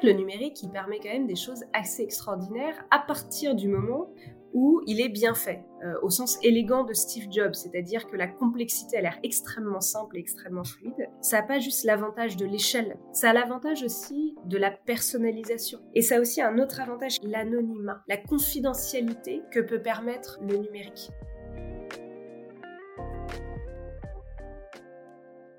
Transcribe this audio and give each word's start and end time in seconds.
Le 0.00 0.12
numérique, 0.12 0.62
il 0.62 0.70
permet 0.70 1.00
quand 1.00 1.08
même 1.08 1.26
des 1.26 1.34
choses 1.34 1.64
assez 1.72 2.04
extraordinaires 2.04 2.84
à 2.92 3.00
partir 3.00 3.56
du 3.56 3.66
moment 3.66 4.12
où 4.54 4.80
il 4.86 5.00
est 5.00 5.08
bien 5.08 5.34
fait, 5.34 5.64
euh, 5.84 5.94
au 6.02 6.08
sens 6.08 6.38
élégant 6.44 6.84
de 6.84 6.92
Steve 6.92 7.26
Jobs, 7.30 7.54
c'est-à-dire 7.54 8.06
que 8.06 8.16
la 8.16 8.28
complexité 8.28 8.96
a 8.96 9.00
l'air 9.00 9.18
extrêmement 9.24 9.80
simple 9.80 10.16
et 10.16 10.20
extrêmement 10.20 10.62
fluide. 10.62 11.08
Ça 11.20 11.40
n'a 11.40 11.46
pas 11.46 11.58
juste 11.58 11.84
l'avantage 11.84 12.36
de 12.36 12.46
l'échelle, 12.46 12.96
ça 13.12 13.30
a 13.30 13.32
l'avantage 13.32 13.82
aussi 13.82 14.36
de 14.46 14.56
la 14.56 14.70
personnalisation. 14.70 15.80
Et 15.94 16.02
ça 16.02 16.16
a 16.16 16.20
aussi 16.20 16.40
un 16.40 16.58
autre 16.58 16.80
avantage, 16.80 17.18
l'anonymat, 17.24 18.04
la 18.06 18.18
confidentialité 18.18 19.42
que 19.50 19.60
peut 19.60 19.82
permettre 19.82 20.38
le 20.42 20.58
numérique. 20.58 21.10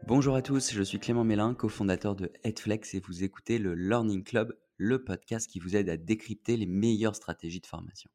Bonjour 0.09 0.35
à 0.35 0.41
tous, 0.41 0.73
je 0.73 0.81
suis 0.81 0.97
Clément 0.97 1.23
Mélin, 1.23 1.53
cofondateur 1.53 2.15
de 2.15 2.31
Headflex 2.43 2.95
et 2.95 2.99
vous 2.99 3.23
écoutez 3.23 3.59
le 3.59 3.75
Learning 3.75 4.23
Club, 4.23 4.57
le 4.77 5.03
podcast 5.03 5.47
qui 5.47 5.59
vous 5.59 5.75
aide 5.75 5.87
à 5.87 5.97
décrypter 5.97 6.57
les 6.57 6.65
meilleures 6.65 7.15
stratégies 7.15 7.59
de 7.59 7.67
formation. 7.67 8.09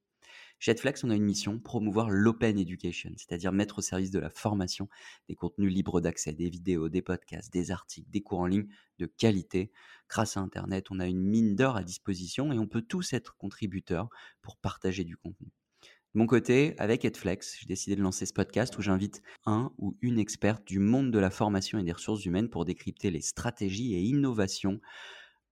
Chez 0.58 0.72
Headflex, 0.72 1.04
on 1.04 1.10
a 1.10 1.14
une 1.14 1.22
mission, 1.22 1.60
promouvoir 1.60 2.10
l'open 2.10 2.58
education, 2.58 3.12
c'est-à-dire 3.16 3.52
mettre 3.52 3.78
au 3.78 3.80
service 3.80 4.10
de 4.10 4.18
la 4.18 4.28
formation 4.28 4.88
des 5.28 5.36
contenus 5.36 5.72
libres 5.72 6.00
d'accès, 6.00 6.32
des 6.32 6.50
vidéos, 6.50 6.88
des 6.88 7.00
podcasts, 7.00 7.52
des 7.52 7.70
articles, 7.70 8.10
des 8.10 8.22
cours 8.22 8.40
en 8.40 8.46
ligne 8.46 8.66
de 8.98 9.06
qualité. 9.06 9.70
Grâce 10.08 10.36
à 10.36 10.40
Internet, 10.40 10.86
on 10.90 10.98
a 10.98 11.06
une 11.06 11.22
mine 11.22 11.54
d'or 11.54 11.76
à 11.76 11.84
disposition 11.84 12.52
et 12.52 12.58
on 12.58 12.66
peut 12.66 12.82
tous 12.82 13.12
être 13.12 13.36
contributeurs 13.36 14.08
pour 14.42 14.56
partager 14.56 15.04
du 15.04 15.16
contenu. 15.16 15.52
De 16.14 16.20
mon 16.20 16.26
côté, 16.26 16.76
avec 16.78 17.04
Edflex, 17.04 17.56
j'ai 17.58 17.66
décidé 17.66 17.96
de 17.96 18.00
lancer 18.00 18.24
ce 18.24 18.32
podcast 18.32 18.78
où 18.78 18.82
j'invite 18.82 19.20
un 19.46 19.72
ou 19.78 19.96
une 20.00 20.20
experte 20.20 20.64
du 20.64 20.78
monde 20.78 21.10
de 21.10 21.18
la 21.18 21.28
formation 21.28 21.76
et 21.80 21.82
des 21.82 21.90
ressources 21.90 22.24
humaines 22.24 22.48
pour 22.48 22.64
décrypter 22.64 23.10
les 23.10 23.20
stratégies 23.20 23.94
et 23.94 24.00
innovations 24.00 24.80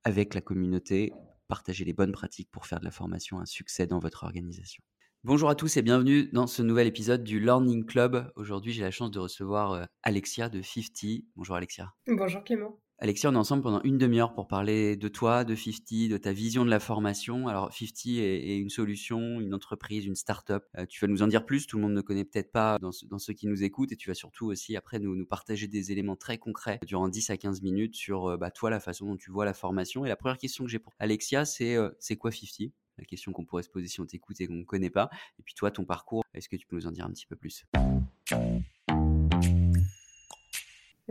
avec 0.04 0.34
la 0.34 0.40
communauté, 0.40 1.12
partager 1.48 1.84
les 1.84 1.92
bonnes 1.92 2.12
pratiques 2.12 2.48
pour 2.52 2.66
faire 2.66 2.78
de 2.78 2.84
la 2.84 2.92
formation 2.92 3.40
un 3.40 3.44
succès 3.44 3.88
dans 3.88 3.98
votre 3.98 4.22
organisation. 4.22 4.84
Bonjour 5.24 5.50
à 5.50 5.56
tous 5.56 5.76
et 5.76 5.82
bienvenue 5.82 6.28
dans 6.32 6.46
ce 6.46 6.62
nouvel 6.62 6.86
épisode 6.86 7.24
du 7.24 7.40
Learning 7.40 7.84
Club. 7.84 8.30
Aujourd'hui, 8.36 8.72
j'ai 8.72 8.82
la 8.82 8.92
chance 8.92 9.10
de 9.10 9.18
recevoir 9.18 9.72
euh, 9.72 9.84
Alexia 10.04 10.48
de 10.48 10.62
50. 10.62 11.24
Bonjour 11.34 11.56
Alexia. 11.56 11.92
Bonjour 12.06 12.44
Clément. 12.44 12.78
Alexia, 13.02 13.28
on 13.30 13.34
est 13.34 13.36
ensemble 13.36 13.64
pendant 13.64 13.82
une 13.82 13.98
demi-heure 13.98 14.32
pour 14.32 14.46
parler 14.46 14.94
de 14.94 15.08
toi, 15.08 15.42
de 15.42 15.56
50, 15.56 16.08
de 16.08 16.16
ta 16.18 16.32
vision 16.32 16.64
de 16.64 16.70
la 16.70 16.78
formation. 16.78 17.48
Alors, 17.48 17.72
50 17.72 18.06
est, 18.18 18.56
une 18.58 18.70
solution, 18.70 19.40
une 19.40 19.54
entreprise, 19.54 20.06
une 20.06 20.14
start-up. 20.14 20.64
Euh, 20.78 20.86
tu 20.86 21.00
vas 21.00 21.08
nous 21.08 21.20
en 21.20 21.26
dire 21.26 21.44
plus, 21.44 21.66
tout 21.66 21.78
le 21.78 21.82
monde 21.82 21.94
ne 21.94 22.00
connaît 22.00 22.24
peut-être 22.24 22.52
pas 22.52 22.78
dans, 22.78 22.92
ceux 23.18 23.32
qui 23.32 23.48
nous 23.48 23.64
écoutent, 23.64 23.90
et 23.90 23.96
tu 23.96 24.08
vas 24.08 24.14
surtout 24.14 24.46
aussi 24.46 24.76
après 24.76 25.00
nous, 25.00 25.16
nous 25.16 25.26
partager 25.26 25.66
des 25.66 25.90
éléments 25.90 26.14
très 26.14 26.38
concrets 26.38 26.78
durant 26.86 27.08
10 27.08 27.30
à 27.30 27.36
15 27.36 27.60
minutes 27.62 27.96
sur 27.96 28.26
euh, 28.28 28.36
bah, 28.36 28.52
toi, 28.52 28.70
la 28.70 28.78
façon 28.78 29.06
dont 29.06 29.16
tu 29.16 29.32
vois 29.32 29.46
la 29.46 29.54
formation. 29.54 30.04
Et 30.06 30.08
la 30.08 30.14
première 30.14 30.38
question 30.38 30.62
que 30.62 30.70
j'ai 30.70 30.78
pour 30.78 30.92
Alexia, 31.00 31.44
c'est 31.44 31.74
euh, 31.74 31.90
c'est 31.98 32.14
quoi 32.14 32.30
50 32.30 32.70
la 32.98 33.04
question 33.04 33.32
qu'on 33.32 33.44
pourrait 33.44 33.64
se 33.64 33.70
poser 33.70 33.88
si 33.88 34.00
on 34.00 34.06
t'écoute 34.06 34.40
et 34.40 34.46
qu'on 34.46 34.52
ne 34.52 34.64
connaît 34.64 34.90
pas. 34.90 35.10
Et 35.40 35.42
puis 35.42 35.54
toi, 35.54 35.72
ton 35.72 35.84
parcours, 35.84 36.22
est-ce 36.34 36.48
que 36.48 36.54
tu 36.54 36.68
peux 36.68 36.76
nous 36.76 36.86
en 36.86 36.92
dire 36.92 37.04
un 37.04 37.10
petit 37.10 37.26
peu 37.26 37.34
plus? 37.34 37.64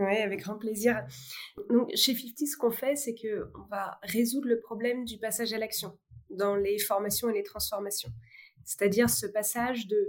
Oui, 0.02 0.18
avec 0.18 0.42
grand 0.42 0.58
plaisir. 0.58 1.04
Donc, 1.70 1.90
chez 1.96 2.14
50, 2.14 2.48
ce 2.48 2.58
qu'on 2.58 2.72
fait, 2.72 2.96
c'est 2.96 3.16
qu'on 3.16 3.64
va 3.70 4.00
résoudre 4.04 4.48
le 4.48 4.60
problème 4.60 5.06
du 5.06 5.18
passage 5.18 5.54
à 5.54 5.58
l'action 5.58 5.98
dans 6.30 6.56
les 6.56 6.80
formations 6.80 7.30
et 7.30 7.34
les 7.34 7.44
transformations. 7.44 8.10
C'est-à-dire 8.64 9.10
ce 9.10 9.26
passage 9.28 9.88
de 9.88 10.08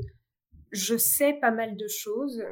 je 0.71 0.97
sais 0.97 1.35
pas 1.35 1.51
mal 1.51 1.77
de 1.77 1.87
choses 1.89 2.43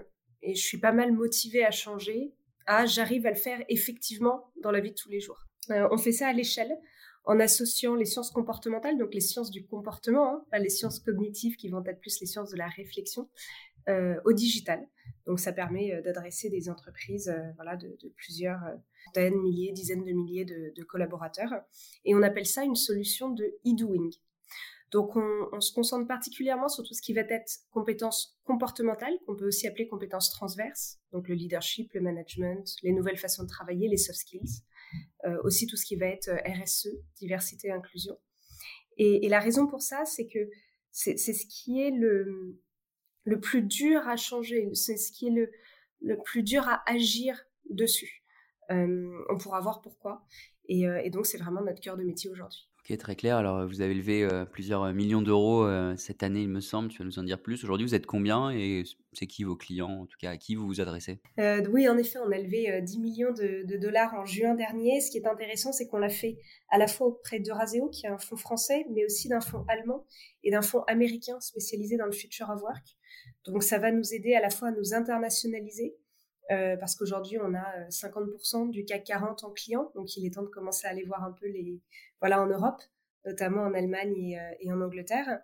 et 0.42 0.54
je 0.54 0.62
suis 0.62 0.78
pas 0.78 0.92
mal 0.92 1.12
motivée 1.12 1.64
à 1.64 1.70
changer 1.70 2.34
à 2.66 2.86
j'arrive 2.86 3.26
à 3.26 3.30
le 3.30 3.36
faire 3.36 3.62
effectivement 3.68 4.52
dans 4.62 4.70
la 4.70 4.80
vie 4.80 4.90
de 4.90 4.94
tous 4.94 5.08
les 5.08 5.20
jours. 5.20 5.46
Euh, 5.70 5.88
on 5.90 5.98
fait 5.98 6.12
ça 6.12 6.28
à 6.28 6.32
l'échelle 6.32 6.78
en 7.24 7.38
associant 7.40 7.94
les 7.94 8.04
sciences 8.04 8.30
comportementales, 8.30 8.98
donc 8.98 9.12
les 9.12 9.20
sciences 9.20 9.50
du 9.50 9.66
comportement, 9.66 10.34
hein, 10.34 10.44
pas 10.50 10.58
les 10.58 10.70
sciences 10.70 11.00
cognitives 11.00 11.56
qui 11.56 11.68
vont 11.68 11.84
être 11.84 12.00
plus 12.00 12.20
les 12.20 12.26
sciences 12.26 12.50
de 12.50 12.56
la 12.56 12.68
réflexion, 12.68 13.28
euh, 13.88 14.20
au 14.24 14.32
digital. 14.32 14.86
Donc 15.30 15.38
ça 15.38 15.52
permet 15.52 15.94
euh, 15.94 16.02
d'adresser 16.02 16.50
des 16.50 16.68
entreprises 16.68 17.28
euh, 17.28 17.52
voilà, 17.54 17.76
de, 17.76 17.96
plusieurs 18.16 18.60
euh, 18.64 18.74
centaines, 19.04 19.40
milliers, 19.40 19.70
dizaines 19.70 20.04
de 20.04 20.10
milliers 20.10 20.44
de, 20.44 20.82
collaborateurs. 20.82 21.52
Et 22.04 22.16
on 22.16 22.22
appelle 22.22 22.46
ça 22.46 22.64
une 22.64 22.74
solution 22.74 23.30
de 23.30 23.44
e-doing. 23.64 24.10
Donc 24.90 25.14
on, 25.14 25.60
se 25.60 25.72
concentre 25.72 26.08
particulièrement 26.08 26.66
sur 26.66 26.82
tout 26.82 26.94
ce 26.94 27.00
qui 27.00 27.12
va 27.12 27.20
être 27.20 27.60
compétences 27.70 28.40
comportementales, 28.42 29.16
qu'on 29.24 29.36
peut 29.36 29.46
aussi 29.46 29.68
appeler 29.68 29.86
compétences 29.86 30.30
transverses, 30.30 30.98
donc 31.12 31.28
le 31.28 31.36
leadership, 31.36 31.92
le 31.92 32.00
management, 32.00 32.66
les 32.82 32.90
nouvelles 32.90 33.16
façons 33.16 33.44
de 33.44 33.48
travailler, 33.48 33.86
les 33.86 33.98
soft 33.98 34.18
skills, 34.18 34.64
aussi 35.44 35.68
tout 35.68 35.76
ce 35.76 35.86
qui 35.86 35.94
va 35.94 36.06
être 36.06 36.32
RSE, 36.44 36.88
diversité 37.20 37.70
inclusion. 37.70 38.18
et 38.96 39.28
la 39.28 39.38
raison 39.38 39.68
pour 39.68 39.80
ça, 39.80 40.04
c'est 40.06 40.26
que 40.26 40.50
c'est 40.90 41.16
ce 41.16 41.46
qui 41.46 41.80
est 41.80 41.92
le, 41.92 42.58
le 43.24 43.40
plus 43.40 43.62
dur 43.62 44.06
à 44.08 44.16
changer, 44.16 44.68
c'est 44.74 44.96
ce 44.96 45.12
qui 45.12 45.28
est 45.28 45.30
le, 45.30 45.50
le, 46.00 46.18
plus 46.22 46.42
dur 46.42 46.66
à 46.68 46.82
agir 46.86 47.36
dessus. 47.68 48.24
Euh, 48.70 49.10
on 49.28 49.38
pourra 49.38 49.60
voir 49.60 49.80
pourquoi. 49.80 50.24
Et, 50.68 50.86
euh, 50.86 51.00
et 51.02 51.10
donc, 51.10 51.26
c'est 51.26 51.38
vraiment 51.38 51.62
notre 51.62 51.80
cœur 51.80 51.96
de 51.96 52.04
métier 52.04 52.30
aujourd'hui. 52.30 52.68
Ok, 52.78 52.96
très 52.96 53.14
clair. 53.14 53.36
Alors, 53.36 53.66
vous 53.66 53.82
avez 53.82 53.92
levé 53.92 54.24
euh, 54.24 54.46
plusieurs 54.46 54.94
millions 54.94 55.20
d'euros 55.20 55.68
cette 55.96 56.22
année, 56.22 56.42
il 56.42 56.48
me 56.48 56.60
semble. 56.60 56.88
Tu 56.88 56.98
vas 56.98 57.04
nous 57.04 57.18
en 57.18 57.24
dire 57.24 57.42
plus. 57.42 57.62
Aujourd'hui, 57.62 57.86
vous 57.86 57.94
êtes 57.94 58.06
combien 58.06 58.50
et 58.50 58.84
c'est 59.12 59.26
qui 59.26 59.44
vos 59.44 59.56
clients, 59.56 59.90
en 59.90 60.06
tout 60.06 60.16
cas, 60.18 60.30
à 60.30 60.36
qui 60.38 60.54
vous 60.54 60.66
vous 60.66 60.80
adressez? 60.80 61.20
Oui, 61.70 61.88
en 61.88 61.98
effet, 61.98 62.18
on 62.24 62.30
a 62.30 62.38
levé 62.38 62.80
10 62.80 62.98
millions 63.00 63.32
de, 63.32 63.66
de, 63.66 63.76
dollars 63.76 64.14
en 64.14 64.24
juin 64.24 64.54
dernier. 64.54 65.00
Ce 65.00 65.10
qui 65.10 65.18
est 65.18 65.26
intéressant, 65.26 65.72
c'est 65.72 65.88
qu'on 65.88 65.98
l'a 65.98 66.08
fait 66.08 66.38
à 66.70 66.78
la 66.78 66.86
fois 66.86 67.08
auprès 67.08 67.40
de 67.40 67.50
Raseo, 67.50 67.90
qui 67.90 68.06
est 68.06 68.10
un 68.10 68.18
fonds 68.18 68.36
français, 68.36 68.86
mais 68.94 69.04
aussi 69.04 69.28
d'un 69.28 69.40
fonds 69.40 69.64
allemand 69.68 70.06
et 70.42 70.50
d'un 70.50 70.62
fonds 70.62 70.82
américain 70.84 71.38
spécialisé 71.40 71.98
dans 71.98 72.06
le 72.06 72.12
Future 72.12 72.48
of 72.48 72.62
Work. 72.62 72.96
Donc 73.46 73.62
ça 73.62 73.78
va 73.78 73.90
nous 73.90 74.14
aider 74.14 74.34
à 74.34 74.40
la 74.40 74.50
fois 74.50 74.68
à 74.68 74.70
nous 74.72 74.94
internationaliser, 74.94 75.96
euh, 76.50 76.76
parce 76.76 76.94
qu'aujourd'hui 76.96 77.38
on 77.38 77.54
a 77.54 77.88
50% 77.88 78.68
euh, 78.68 78.70
du 78.70 78.84
CAC 78.84 79.04
40 79.04 79.44
en 79.44 79.50
clients, 79.50 79.90
donc 79.94 80.16
il 80.16 80.26
est 80.26 80.34
temps 80.34 80.42
de 80.42 80.48
commencer 80.48 80.86
à 80.86 80.90
aller 80.90 81.04
voir 81.04 81.24
un 81.24 81.32
peu 81.32 81.46
les, 81.46 81.80
voilà, 82.20 82.42
en 82.42 82.46
Europe, 82.46 82.82
notamment 83.24 83.62
en 83.62 83.74
Allemagne 83.74 84.16
et, 84.16 84.38
euh, 84.38 84.74
en 84.74 84.80
Angleterre. 84.80 85.40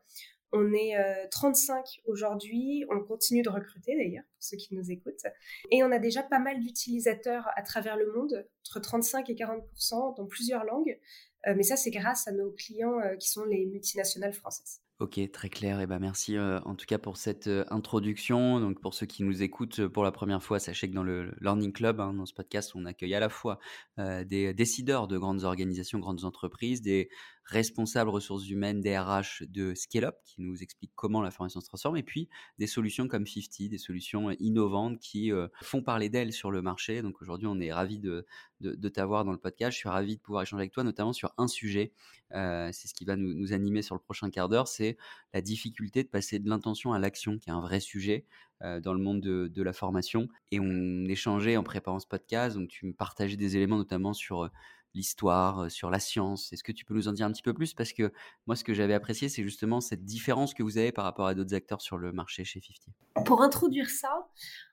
On 0.53 0.73
est 0.73 0.97
35 1.33 2.03
aujourd'hui, 2.07 2.87
on 2.89 3.01
continue 3.01 3.43
de 3.43 3.51
recruter 3.51 3.97
d'ailleurs, 3.97 4.23
pour 4.23 4.43
ceux 4.43 4.57
qui 4.57 4.75
nous 4.75 4.91
écoutent. 4.91 5.27
Et 5.71 5.83
on 5.83 5.91
a 5.91 5.99
déjà 5.99 6.23
pas 6.23 6.39
mal 6.39 6.61
d'utilisateurs 6.61 7.51
à 7.57 7.63
travers 7.63 7.97
le 7.97 8.11
monde, 8.13 8.47
entre 8.65 8.81
35 8.81 9.29
et 9.29 9.35
40% 9.35 10.17
dans 10.17 10.25
plusieurs 10.25 10.65
langues. 10.65 10.99
mais 11.47 11.65
ça, 11.65 11.77
c'est 11.77 11.91
grâce 11.91 12.29
à 12.29 12.33
nos 12.33 12.53
clients 12.53 13.01
qui 13.19 13.29
sont 13.29 13.45
les 13.45 13.67
multinationales 13.67 14.33
françaises. 14.33 14.81
Ok, 14.99 15.21
très 15.31 15.51
clair. 15.51 15.79
Et 15.83 15.87
ben 15.87 15.99
merci 15.99 16.39
euh, 16.39 16.59
en 16.65 16.75
tout 16.75 16.87
cas 16.87 16.97
pour 16.97 17.19
cette 17.19 17.49
euh, 17.49 17.67
introduction. 17.69 18.61
Donc 18.61 18.81
pour 18.81 18.95
ceux 18.95 19.05
qui 19.05 19.25
nous 19.25 19.43
écoutent 19.43 19.81
euh, 19.81 19.91
pour 19.91 20.05
la 20.05 20.11
première 20.11 20.43
fois, 20.43 20.59
sachez 20.59 20.89
que 20.89 20.95
dans 20.95 21.03
le 21.03 21.35
Learning 21.43 21.71
Club, 21.71 22.01
hein, 22.01 22.15
dans 22.15 22.25
ce 22.25 22.33
podcast, 22.33 22.73
on 22.75 22.87
accueille 22.87 23.15
à 23.15 23.21
la 23.21 23.29
fois 23.29 23.59
des 23.99 24.55
décideurs 24.55 25.07
de 25.07 25.19
grandes 25.19 25.45
organisations, 25.45 25.99
grandes 25.99 26.25
entreprises, 26.25 26.81
des 26.81 27.11
responsables 27.47 28.11
ressources 28.11 28.49
humaines, 28.49 28.81
DRH 28.81 29.45
de 29.49 29.75
Scale 29.75 30.05
Up, 30.05 30.17
qui 30.25 30.43
nous 30.43 30.63
expliquent 30.63 30.93
comment 30.95 31.23
la 31.23 31.31
formation 31.31 31.61
se 31.61 31.67
transforme, 31.67 31.97
et 31.97 32.03
puis 32.03 32.29
des 32.59 32.67
solutions 32.67 33.07
comme 33.07 33.27
50, 33.27 33.69
des 33.69 33.79
solutions 33.79 34.31
innovantes 34.39 34.99
qui 34.99 35.31
font 35.63 35.83
parler 35.83 36.09
d'elles 36.09 36.33
sur 36.33 36.51
le 36.51 36.61
marché. 36.61 37.03
Donc 37.03 37.23
aujourd'hui, 37.23 37.47
on 37.47 37.61
est 37.61 37.73
ravi 37.73 37.99
de, 37.99 38.27
de, 38.61 38.89
t'avoir 38.89 39.25
dans 39.25 39.33
le 39.33 39.39
podcast. 39.39 39.73
Je 39.73 39.79
suis 39.79 39.89
ravi 39.89 40.17
de 40.17 40.21
pouvoir 40.21 40.43
échanger 40.43 40.63
avec 40.63 40.73
toi, 40.73 40.83
notamment 40.83 41.13
sur 41.13 41.33
un 41.39 41.47
sujet. 41.47 41.93
c'est 42.31 42.89
ce 42.89 42.95
qui 42.95 43.05
va 43.05 43.17
nous, 43.17 43.53
animer 43.53 43.83
sur 43.83 43.95
le 43.95 44.01
prochain 44.01 44.29
quart 44.31 44.49
d'heure, 44.49 44.67
c'est 44.67 44.97
la 45.33 45.41
difficulté 45.41 46.03
de 46.03 46.09
passer 46.09 46.39
de 46.39 46.49
l'intention 46.49 46.93
à 46.93 46.99
l'action, 46.99 47.39
qui 47.39 47.51
est 47.51 47.53
un 47.53 47.61
vrai 47.61 47.81
sujet. 47.81 48.27
dans 48.61 48.93
le 48.93 48.99
monde 48.99 49.21
de, 49.21 49.49
de, 49.49 49.63
la 49.63 49.73
formation 49.73 50.29
et 50.51 50.59
on 50.61 51.05
échangeait 51.05 51.57
en 51.59 51.63
préparant 51.63 52.01
ce 52.01 52.07
podcast 52.07 52.57
donc 52.57 52.71
tu 52.71 52.87
me 52.87 52.95
partageais 52.95 53.37
des 53.37 53.55
éléments 53.55 53.77
notamment 53.77 54.15
sur 54.15 54.51
l'histoire, 54.97 55.71
sur 55.71 55.91
la 55.91 56.01
science. 56.01 56.53
Est-ce 56.53 56.65
que 56.65 56.73
tu 56.73 56.85
peux 56.85 56.95
nous 56.95 57.09
en 57.09 57.13
dire 57.13 57.27
un 57.27 57.33
petit 57.33 57.43
peu 57.43 57.55
plus? 57.55 57.75
Parce 57.75 57.93
que 57.93 58.13
moi, 58.47 58.57
ce 58.57 58.65
que 58.65 58.75
j'avais 58.75 58.95
apprécié, 58.95 59.29
c'est 59.29 59.43
justement 59.43 59.81
cette 59.81 60.05
différence 60.05 60.55
que 60.55 60.63
vous 60.63 60.79
avez 60.79 60.91
par 60.91 61.05
rapport 61.05 61.27
à 61.27 61.35
d'autres 61.35 61.55
acteurs 61.55 61.81
sur 61.81 61.99
le 61.99 62.13
marché 62.13 62.45
chez 62.45 62.61
50. 62.61 63.27
Pour 63.27 63.43
introduire 63.43 63.89
ça, 63.89 64.29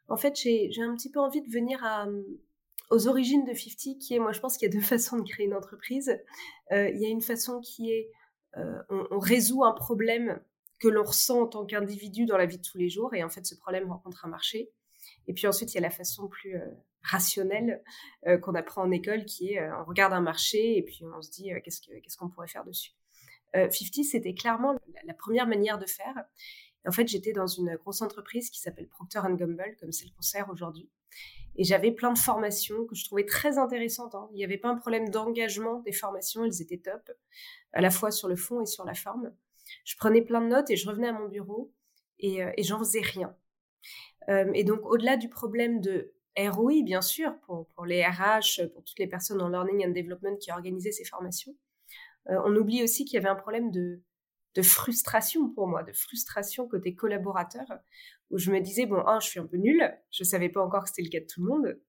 en 0.07 0.17
fait, 0.17 0.35
j'ai 0.35 0.81
un 0.81 0.95
petit 0.95 1.11
peu 1.11 1.19
envie 1.19 1.41
de 1.41 1.49
venir 1.49 1.79
mmh, 1.81 2.23
aux 2.89 3.07
origines 3.07 3.43
de 3.43 3.53
50, 3.53 3.99
qui 3.99 4.15
est, 4.15 4.19
moi, 4.19 4.31
je 4.31 4.39
pense 4.39 4.57
qu'il 4.57 4.67
y 4.67 4.71
a 4.71 4.73
deux 4.73 4.81
façons 4.85 5.17
de 5.17 5.29
créer 5.29 5.45
une 5.45 5.55
entreprise. 5.55 6.17
il 6.71 6.97
y 6.97 7.05
a 7.05 7.09
une 7.09 7.21
façon 7.21 7.59
qui 7.61 7.91
est, 7.91 8.09
on, 8.89 9.19
résout 9.19 9.63
un 9.63 9.73
problème 9.73 10.41
que 10.79 10.87
l'on 10.87 11.03
ressent 11.03 11.43
en 11.43 11.47
tant 11.47 11.65
qu'individu 11.65 12.25
dans 12.25 12.37
la 12.37 12.45
vie 12.45 12.57
de 12.57 12.63
tous 12.63 12.77
les 12.77 12.89
jours, 12.89 13.13
et 13.13 13.23
en 13.23 13.29
fait, 13.29 13.45
ce 13.45 13.55
problème 13.55 13.89
rencontre 13.89 14.25
un 14.25 14.29
marché. 14.29 14.71
Et 15.27 15.33
puis 15.33 15.47
ensuite, 15.47 15.73
il 15.73 15.75
y 15.75 15.77
a 15.77 15.81
la 15.81 15.89
façon 15.89 16.27
plus 16.27 16.55
rationnel 17.03 17.83
euh, 18.27 18.37
qu'on 18.37 18.55
apprend 18.55 18.83
en 18.83 18.91
école, 18.91 19.25
qui 19.25 19.53
est 19.53 19.59
euh, 19.59 19.81
on 19.81 19.85
regarde 19.85 20.13
un 20.13 20.21
marché 20.21 20.77
et 20.77 20.83
puis 20.83 21.01
on 21.05 21.21
se 21.21 21.31
dit 21.31 21.53
euh, 21.53 21.59
qu'est-ce 21.63 22.17
qu'on 22.17 22.29
pourrait 22.29 22.47
faire 22.47 22.65
dessus. 22.65 22.91
50, 23.53 24.03
c'était 24.03 24.33
clairement 24.33 24.73
la, 25.05 25.13
première 25.13 25.45
manière 25.45 25.77
de 25.77 25.85
faire. 25.85 26.25
en 26.87 26.91
fait, 26.91 27.07
j'étais 27.07 27.33
dans 27.33 27.45
une 27.45 27.75
grosse 27.75 28.01
entreprise 28.01 28.49
qui 28.49 28.59
s'appelle 28.59 28.87
Procter 28.87 29.19
Gamble, 29.19 29.77
comme 29.79 29.91
c'est 29.91 30.05
le 30.05 30.11
concert 30.15 30.49
aujourd'hui. 30.49 30.89
Et 31.55 31.63
j'avais 31.63 31.91
plein 31.91 32.11
de 32.11 32.17
formations 32.17 32.85
que 32.85 32.95
je 32.95 33.05
trouvais 33.05 33.25
très 33.25 33.59
intéressantes. 33.59 34.15
Hein. 34.15 34.27
Il 34.31 34.37
n'y 34.37 34.43
avait 34.43 34.57
pas 34.57 34.69
un 34.69 34.75
problème 34.75 35.09
d'engagement 35.09 35.81
des 35.81 35.91
formations, 35.91 36.43
elles 36.43 36.63
étaient 36.63 36.79
top, 36.79 37.11
à 37.73 37.81
la 37.81 37.91
fois 37.91 38.09
sur 38.09 38.27
le 38.27 38.35
fond 38.35 38.61
et 38.61 38.65
sur 38.65 38.85
la 38.85 38.95
forme. 38.95 39.31
Je 39.85 39.95
prenais 39.97 40.21
plein 40.21 40.41
de 40.41 40.47
notes 40.47 40.71
et 40.71 40.75
je 40.75 40.89
revenais 40.89 41.09
à 41.09 41.13
mon 41.13 41.27
bureau 41.27 41.71
et, 42.19 42.43
euh, 42.43 42.51
j'en 42.59 42.79
faisais 42.79 43.01
rien. 43.01 43.35
Euh, 44.29 44.51
et 44.53 44.63
donc, 44.63 44.79
au-delà 44.85 45.17
du 45.17 45.29
problème 45.29 45.81
de 45.81 46.12
ROI, 46.37 46.83
bien 46.83 47.01
sûr, 47.01 47.33
pour, 47.45 47.85
les 47.85 48.03
RH, 48.03 48.67
pour 48.73 48.83
toutes 48.83 48.99
les 48.99 49.07
personnes 49.07 49.41
en 49.41 49.49
learning 49.49 49.85
and 49.85 49.91
development 49.91 50.37
qui 50.37 50.51
organisaient 50.51 50.91
ces 50.91 51.05
formations, 51.05 51.55
euh, 52.29 52.41
on 52.45 52.55
oublie 52.55 52.83
aussi 52.83 53.05
qu'il 53.05 53.15
y 53.15 53.17
avait 53.17 53.29
un 53.29 53.35
problème 53.35 53.71
de, 53.71 54.01
frustration 54.61 55.49
pour 55.49 55.67
moi, 55.67 55.83
de 55.83 55.93
frustration 55.93 56.67
côté 56.67 56.95
collaborateur, 56.95 57.65
où 58.29 58.37
je 58.37 58.51
me 58.51 58.59
disais, 58.61 58.85
bon, 58.85 59.05
un, 59.05 59.19
je 59.19 59.27
suis 59.27 59.39
un 59.39 59.45
peu 59.45 59.57
nulle, 59.57 59.91
je 60.11 60.23
savais 60.23 60.49
pas 60.49 60.61
encore 60.63 60.83
que 60.83 60.89
c'était 60.89 61.03
le 61.03 61.09
cas 61.09 61.19
de 61.19 61.25
tout 61.25 61.43
le 61.43 61.49
monde, 61.49 61.79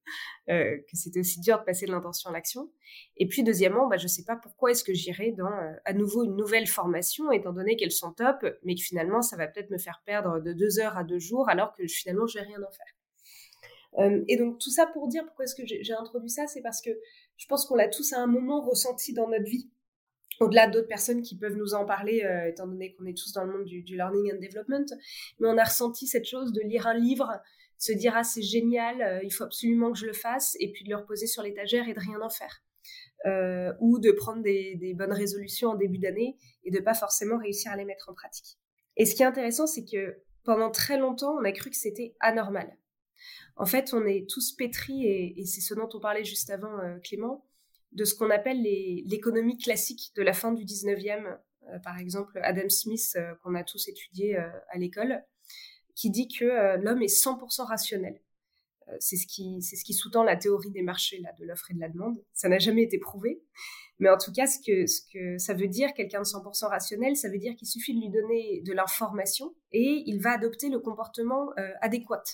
euh, 0.48 0.76
que 0.78 0.96
c'était 0.96 1.20
aussi 1.20 1.40
dur 1.40 1.58
de 1.58 1.64
passer 1.64 1.86
de 1.86 1.92
l'intention 1.92 2.30
à 2.30 2.32
l'action. 2.32 2.70
Et 3.16 3.28
puis, 3.28 3.44
deuxièmement, 3.44 3.86
bah, 3.86 3.96
je 3.96 4.06
sais 4.06 4.24
pas 4.24 4.36
pourquoi 4.36 4.70
est-ce 4.70 4.84
que 4.84 4.94
j'irai 4.94 5.32
dans 5.32 5.46
euh, 5.46 5.72
à 5.84 5.92
nouveau 5.92 6.24
une 6.24 6.36
nouvelle 6.36 6.66
formation, 6.66 7.30
étant 7.32 7.52
donné 7.52 7.76
qu'elles 7.76 7.92
sont 7.92 8.12
top, 8.12 8.44
mais 8.62 8.74
que 8.74 8.82
finalement, 8.82 9.22
ça 9.22 9.36
va 9.36 9.46
peut-être 9.46 9.70
me 9.70 9.78
faire 9.78 10.02
perdre 10.04 10.40
de 10.40 10.52
deux 10.52 10.78
heures 10.78 10.96
à 10.96 11.04
deux 11.04 11.18
jours, 11.18 11.48
alors 11.48 11.72
que 11.74 11.86
finalement, 11.86 12.26
je 12.26 12.38
vais 12.38 12.44
rien 12.44 12.62
en 12.62 12.72
faire. 12.72 12.93
Euh, 13.98 14.24
et 14.28 14.36
donc, 14.36 14.58
tout 14.58 14.70
ça 14.70 14.86
pour 14.86 15.08
dire 15.08 15.24
pourquoi 15.24 15.44
est-ce 15.44 15.54
que 15.54 15.62
j'ai 15.66 15.92
introduit 15.92 16.30
ça, 16.30 16.46
c'est 16.46 16.62
parce 16.62 16.80
que 16.80 16.90
je 17.36 17.46
pense 17.46 17.66
qu'on 17.66 17.76
l'a 17.76 17.88
tous 17.88 18.12
à 18.12 18.18
un 18.18 18.26
moment 18.26 18.60
ressenti 18.60 19.12
dans 19.12 19.28
notre 19.28 19.48
vie 19.48 19.70
au-delà 20.40 20.66
d'autres 20.66 20.88
personnes 20.88 21.22
qui 21.22 21.38
peuvent 21.38 21.56
nous 21.56 21.74
en 21.74 21.84
parler, 21.84 22.24
euh, 22.24 22.48
étant 22.48 22.66
donné 22.66 22.92
qu'on 22.94 23.06
est 23.06 23.16
tous 23.16 23.32
dans 23.32 23.44
le 23.44 23.52
monde 23.52 23.66
du, 23.66 23.82
learning 23.82 24.32
and 24.32 24.40
development, 24.40 24.86
mais 25.38 25.46
on 25.48 25.56
a 25.56 25.62
ressenti 25.62 26.08
cette 26.08 26.24
chose 26.24 26.52
de 26.52 26.60
lire 26.60 26.88
un 26.88 26.94
livre, 26.98 27.30
se 27.78 27.92
dire 27.92 28.14
ah 28.16 28.24
c'est 28.24 28.42
génial, 28.42 29.00
euh, 29.00 29.20
il 29.22 29.32
faut 29.32 29.44
absolument 29.44 29.92
que 29.92 29.98
je 29.98 30.06
le 30.06 30.12
fasse, 30.12 30.56
et 30.58 30.72
puis 30.72 30.84
de 30.84 30.90
le 30.90 30.96
reposer 30.96 31.28
sur 31.28 31.44
l'étagère 31.44 31.88
et 31.88 31.94
de 31.94 32.00
rien 32.00 32.20
en 32.20 32.30
faire, 32.30 32.64
ou 33.80 34.00
de 34.00 34.10
prendre 34.10 34.42
des, 34.42 34.74
des, 34.74 34.92
bonnes 34.92 35.12
résolutions 35.12 35.70
en 35.70 35.76
début 35.76 35.98
d'année 35.98 36.36
et 36.64 36.72
de 36.72 36.80
pas 36.80 36.94
forcément 36.94 37.38
réussir 37.38 37.70
à 37.70 37.76
les 37.76 37.84
mettre 37.84 38.10
en 38.10 38.14
pratique. 38.14 38.58
Et 38.96 39.06
ce 39.06 39.14
qui 39.14 39.22
est 39.22 39.26
intéressant, 39.26 39.66
c'est 39.68 39.84
que 39.84 40.20
pendant 40.42 40.70
très 40.70 40.98
longtemps, 40.98 41.36
on 41.40 41.44
a 41.44 41.52
cru 41.52 41.70
que 41.70 41.76
c'était 41.76 42.14
anormal. 42.20 42.76
En 43.56 43.66
fait, 43.66 43.94
on 43.94 44.04
est 44.04 44.28
tous 44.28 44.52
pétris, 44.52 45.06
et, 45.06 45.46
c'est 45.46 45.60
ce 45.60 45.74
dont 45.74 45.88
on 45.94 46.00
parlait 46.00 46.24
juste 46.24 46.50
avant, 46.50 46.78
Clément, 47.02 47.44
de 47.92 48.04
ce 48.04 48.14
qu'on 48.14 48.30
appelle 48.30 48.60
l'économie 48.60 49.56
classique 49.56 50.12
de 50.16 50.22
la 50.22 50.32
fin 50.32 50.52
du 50.52 50.64
19e, 50.64 51.38
euh, 51.72 51.78
par 51.78 51.98
exemple 51.98 52.38
Adam 52.42 52.68
Smith, 52.68 53.14
euh, 53.16 53.34
qu'on 53.42 53.54
a 53.54 53.64
tous 53.64 53.88
étudié 53.88 54.36
euh, 54.36 54.48
à 54.70 54.78
l'école, 54.78 55.22
qui 55.94 56.10
dit 56.10 56.28
que 56.28 56.76
l'homme 56.82 57.02
est 57.02 57.24
100% 57.24 57.62
rationnel. 57.66 58.20
c'est 58.98 59.16
ce 59.16 59.26
qui, 59.28 59.92
sous-tend 59.94 60.24
la 60.24 60.36
théorie 60.36 60.72
des 60.72 60.82
marchés 60.82 61.20
là, 61.20 61.30
de 61.38 61.44
l'offre 61.44 61.70
et 61.70 61.74
de 61.74 61.78
la 61.78 61.88
demande. 61.88 62.20
Ça 62.32 62.48
n'a 62.48 62.58
jamais 62.58 62.82
été 62.82 62.98
prouvé, 62.98 63.44
mais 64.00 64.08
en 64.08 64.18
tout 64.18 64.32
cas, 64.32 64.48
ce 64.48 64.58
que 64.58 65.38
ça 65.38 65.54
veut 65.54 65.68
dire, 65.68 65.94
quelqu'un 65.94 66.18
de 66.18 66.26
100% 66.26 66.66
rationnel, 66.66 67.16
ça 67.16 67.28
veut 67.28 67.38
dire 67.38 67.54
qu'il 67.54 67.68
suffit 67.68 67.94
de 67.94 68.00
lui 68.00 68.10
donner 68.10 68.60
de 68.62 68.72
l'information 68.72 69.54
et 69.70 70.02
il 70.06 70.20
va 70.20 70.32
adopter 70.32 70.68
le 70.68 70.80
comportement 70.80 71.50
adéquat. 71.80 72.24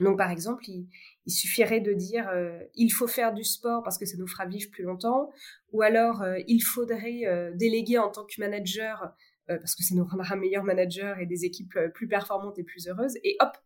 Donc, 0.00 0.18
par 0.18 0.30
exemple, 0.30 0.64
il, 0.68 0.86
suffirait 1.26 1.80
de 1.80 1.92
dire 1.92 2.28
euh, 2.28 2.58
il 2.74 2.90
faut 2.90 3.08
faire 3.08 3.32
du 3.32 3.44
sport 3.44 3.82
parce 3.82 3.98
que 3.98 4.06
ça 4.06 4.16
nous 4.16 4.26
fera 4.26 4.46
vivre 4.46 4.70
plus 4.70 4.84
longtemps, 4.84 5.30
ou 5.72 5.82
alors 5.82 6.22
euh, 6.22 6.38
il 6.46 6.60
faudrait 6.60 7.26
euh, 7.26 7.50
déléguer 7.54 7.98
en 7.98 8.10
tant 8.10 8.24
que 8.24 8.38
manager 8.38 9.12
parce 9.48 9.76
que 9.76 9.84
ça 9.84 9.94
nous 9.94 10.04
rendra 10.04 10.34
meilleur 10.34 10.64
manager 10.64 11.20
et 11.20 11.26
des 11.26 11.44
équipes 11.44 11.78
plus 11.94 12.08
performantes 12.08 12.58
et 12.58 12.64
plus 12.64 12.88
heureuses. 12.88 13.16
Et 13.22 13.36
hop, 13.38 13.56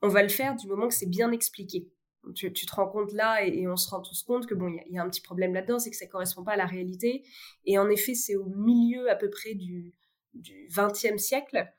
on 0.00 0.08
va 0.08 0.22
le 0.22 0.30
faire 0.30 0.56
du 0.56 0.66
moment 0.66 0.88
que 0.88 0.94
c'est 0.94 1.10
bien 1.10 1.30
expliqué. 1.30 1.90
Tu, 2.34 2.50
te 2.50 2.74
rends 2.74 2.88
compte 2.88 3.12
là 3.12 3.44
et, 3.44 3.68
on 3.68 3.76
se 3.76 3.90
rend 3.90 4.00
tous 4.00 4.22
compte 4.22 4.46
que 4.46 4.54
bon, 4.54 4.74
il 4.86 4.94
y, 4.94 4.98
a 4.98 5.02
un 5.02 5.10
petit 5.10 5.20
problème 5.20 5.52
là-dedans, 5.52 5.78
c'est 5.78 5.90
que 5.90 5.96
ça 5.96 6.06
correspond 6.06 6.42
pas 6.42 6.52
à 6.52 6.56
la 6.56 6.64
réalité. 6.64 7.22
Et 7.66 7.76
en 7.76 7.90
effet, 7.90 8.14
c'est 8.14 8.34
au 8.34 8.46
milieu 8.46 9.10
à 9.10 9.14
peu 9.14 9.28
près 9.28 9.52
du, 9.52 9.92
du 10.32 10.68
20e 10.68 11.18
siècle 11.18 11.70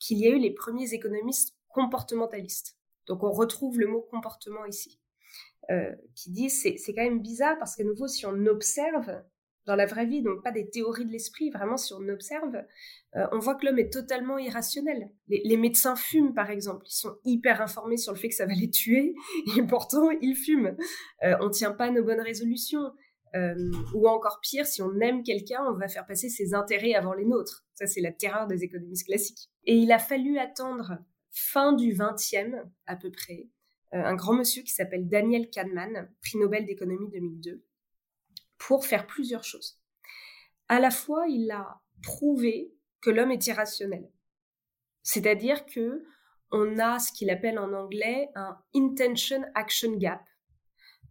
qu'il 0.00 0.18
y 0.18 0.26
a 0.26 0.30
eu 0.30 0.40
les 0.40 0.52
premiers 0.52 0.92
économistes 0.92 1.56
comportementalistes 1.68 2.76
donc 3.06 3.22
on 3.22 3.32
retrouve 3.32 3.78
le 3.78 3.86
mot 3.86 4.02
comportement 4.10 4.64
ici, 4.66 5.00
euh, 5.70 5.92
qui 6.14 6.30
dit 6.30 6.50
c'est 6.50 6.76
quand 6.88 7.02
même 7.02 7.20
bizarre 7.20 7.58
parce 7.58 7.76
qu'à 7.76 7.84
nouveau 7.84 8.08
si 8.08 8.26
on 8.26 8.46
observe 8.46 9.22
dans 9.64 9.76
la 9.76 9.86
vraie 9.86 10.06
vie, 10.06 10.22
donc 10.22 10.42
pas 10.42 10.50
des 10.50 10.68
théories 10.68 11.04
de 11.04 11.12
l'esprit, 11.12 11.50
vraiment 11.50 11.76
si 11.76 11.92
on 11.94 12.08
observe, 12.08 12.56
euh, 13.14 13.26
on 13.30 13.38
voit 13.38 13.54
que 13.54 13.64
l'homme 13.64 13.78
est 13.78 13.92
totalement 13.92 14.38
irrationnel. 14.38 15.12
Les, 15.28 15.56
médecins 15.56 15.94
fument 15.94 16.34
par 16.34 16.50
exemple, 16.50 16.84
ils 16.88 16.96
sont 16.96 17.16
hyper 17.24 17.62
informés 17.62 17.96
sur 17.96 18.12
le 18.12 18.18
fait 18.18 18.28
que 18.28 18.34
ça 18.34 18.46
va 18.46 18.54
les 18.54 18.70
tuer 18.70 19.14
et 19.56 19.62
pourtant 19.62 20.10
ils 20.10 20.34
fument. 20.34 20.76
Euh, 21.22 21.36
on 21.40 21.48
tient 21.48 21.72
pas 21.72 21.90
nos 21.90 22.02
bonnes 22.02 22.20
résolutions. 22.20 22.92
ou 23.94 24.08
encore 24.08 24.40
pire, 24.42 24.66
si 24.66 24.82
on 24.82 25.00
aime 25.00 25.22
quelqu'un, 25.22 25.64
on 25.66 25.78
va 25.78 25.88
faire 25.88 26.06
passer 26.06 26.28
ses 26.28 26.52
intérêts 26.52 26.94
avant 26.94 27.14
les 27.14 27.24
nôtres. 27.24 27.64
Ça, 27.74 27.86
c'est 27.86 28.02
la 28.02 28.12
terreur 28.12 28.46
des 28.46 28.62
économistes 28.62 29.06
classiques. 29.06 29.48
Et 29.64 29.74
il 29.76 29.90
a 29.90 29.98
fallu 29.98 30.38
attendre 30.38 30.98
fin 31.32 31.72
du 31.72 31.94
20e 31.94 32.62
à 32.86 32.96
peu 32.96 33.10
près, 33.10 33.48
euh, 33.94 34.04
un 34.04 34.14
grand 34.14 34.34
monsieur 34.34 34.62
qui 34.62 34.70
s'appelle 34.70 35.08
Daniel 35.08 35.50
Kahneman, 35.50 36.08
prix 36.20 36.38
Nobel 36.38 36.66
d'économie 36.66 37.10
2002, 37.10 37.64
pour 38.58 38.86
faire 38.86 39.06
plusieurs 39.06 39.44
choses. 39.44 39.80
À 40.68 40.78
la 40.78 40.90
fois, 40.90 41.26
il 41.28 41.50
a 41.50 41.80
prouvé 42.02 42.72
que 43.00 43.10
l'homme 43.10 43.30
est 43.30 43.46
irrationnel. 43.46 44.08
C'est-à-dire 45.02 45.66
que 45.66 46.04
on 46.52 46.78
a 46.78 46.98
ce 46.98 47.12
qu'il 47.12 47.30
appelle 47.30 47.58
en 47.58 47.72
anglais 47.72 48.28
un 48.34 48.58
intention 48.74 49.42
action 49.54 49.92
gap. 49.96 50.22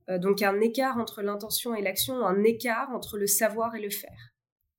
Euh, 0.09 0.19
donc 0.19 0.41
un 0.41 0.59
écart 0.61 0.97
entre 0.97 1.21
l'intention 1.21 1.73
et 1.73 1.81
l'action, 1.81 2.15
un 2.25 2.43
écart 2.43 2.91
entre 2.91 3.17
le 3.17 3.27
savoir 3.27 3.75
et 3.75 3.81
le 3.81 3.89
faire. 3.89 4.33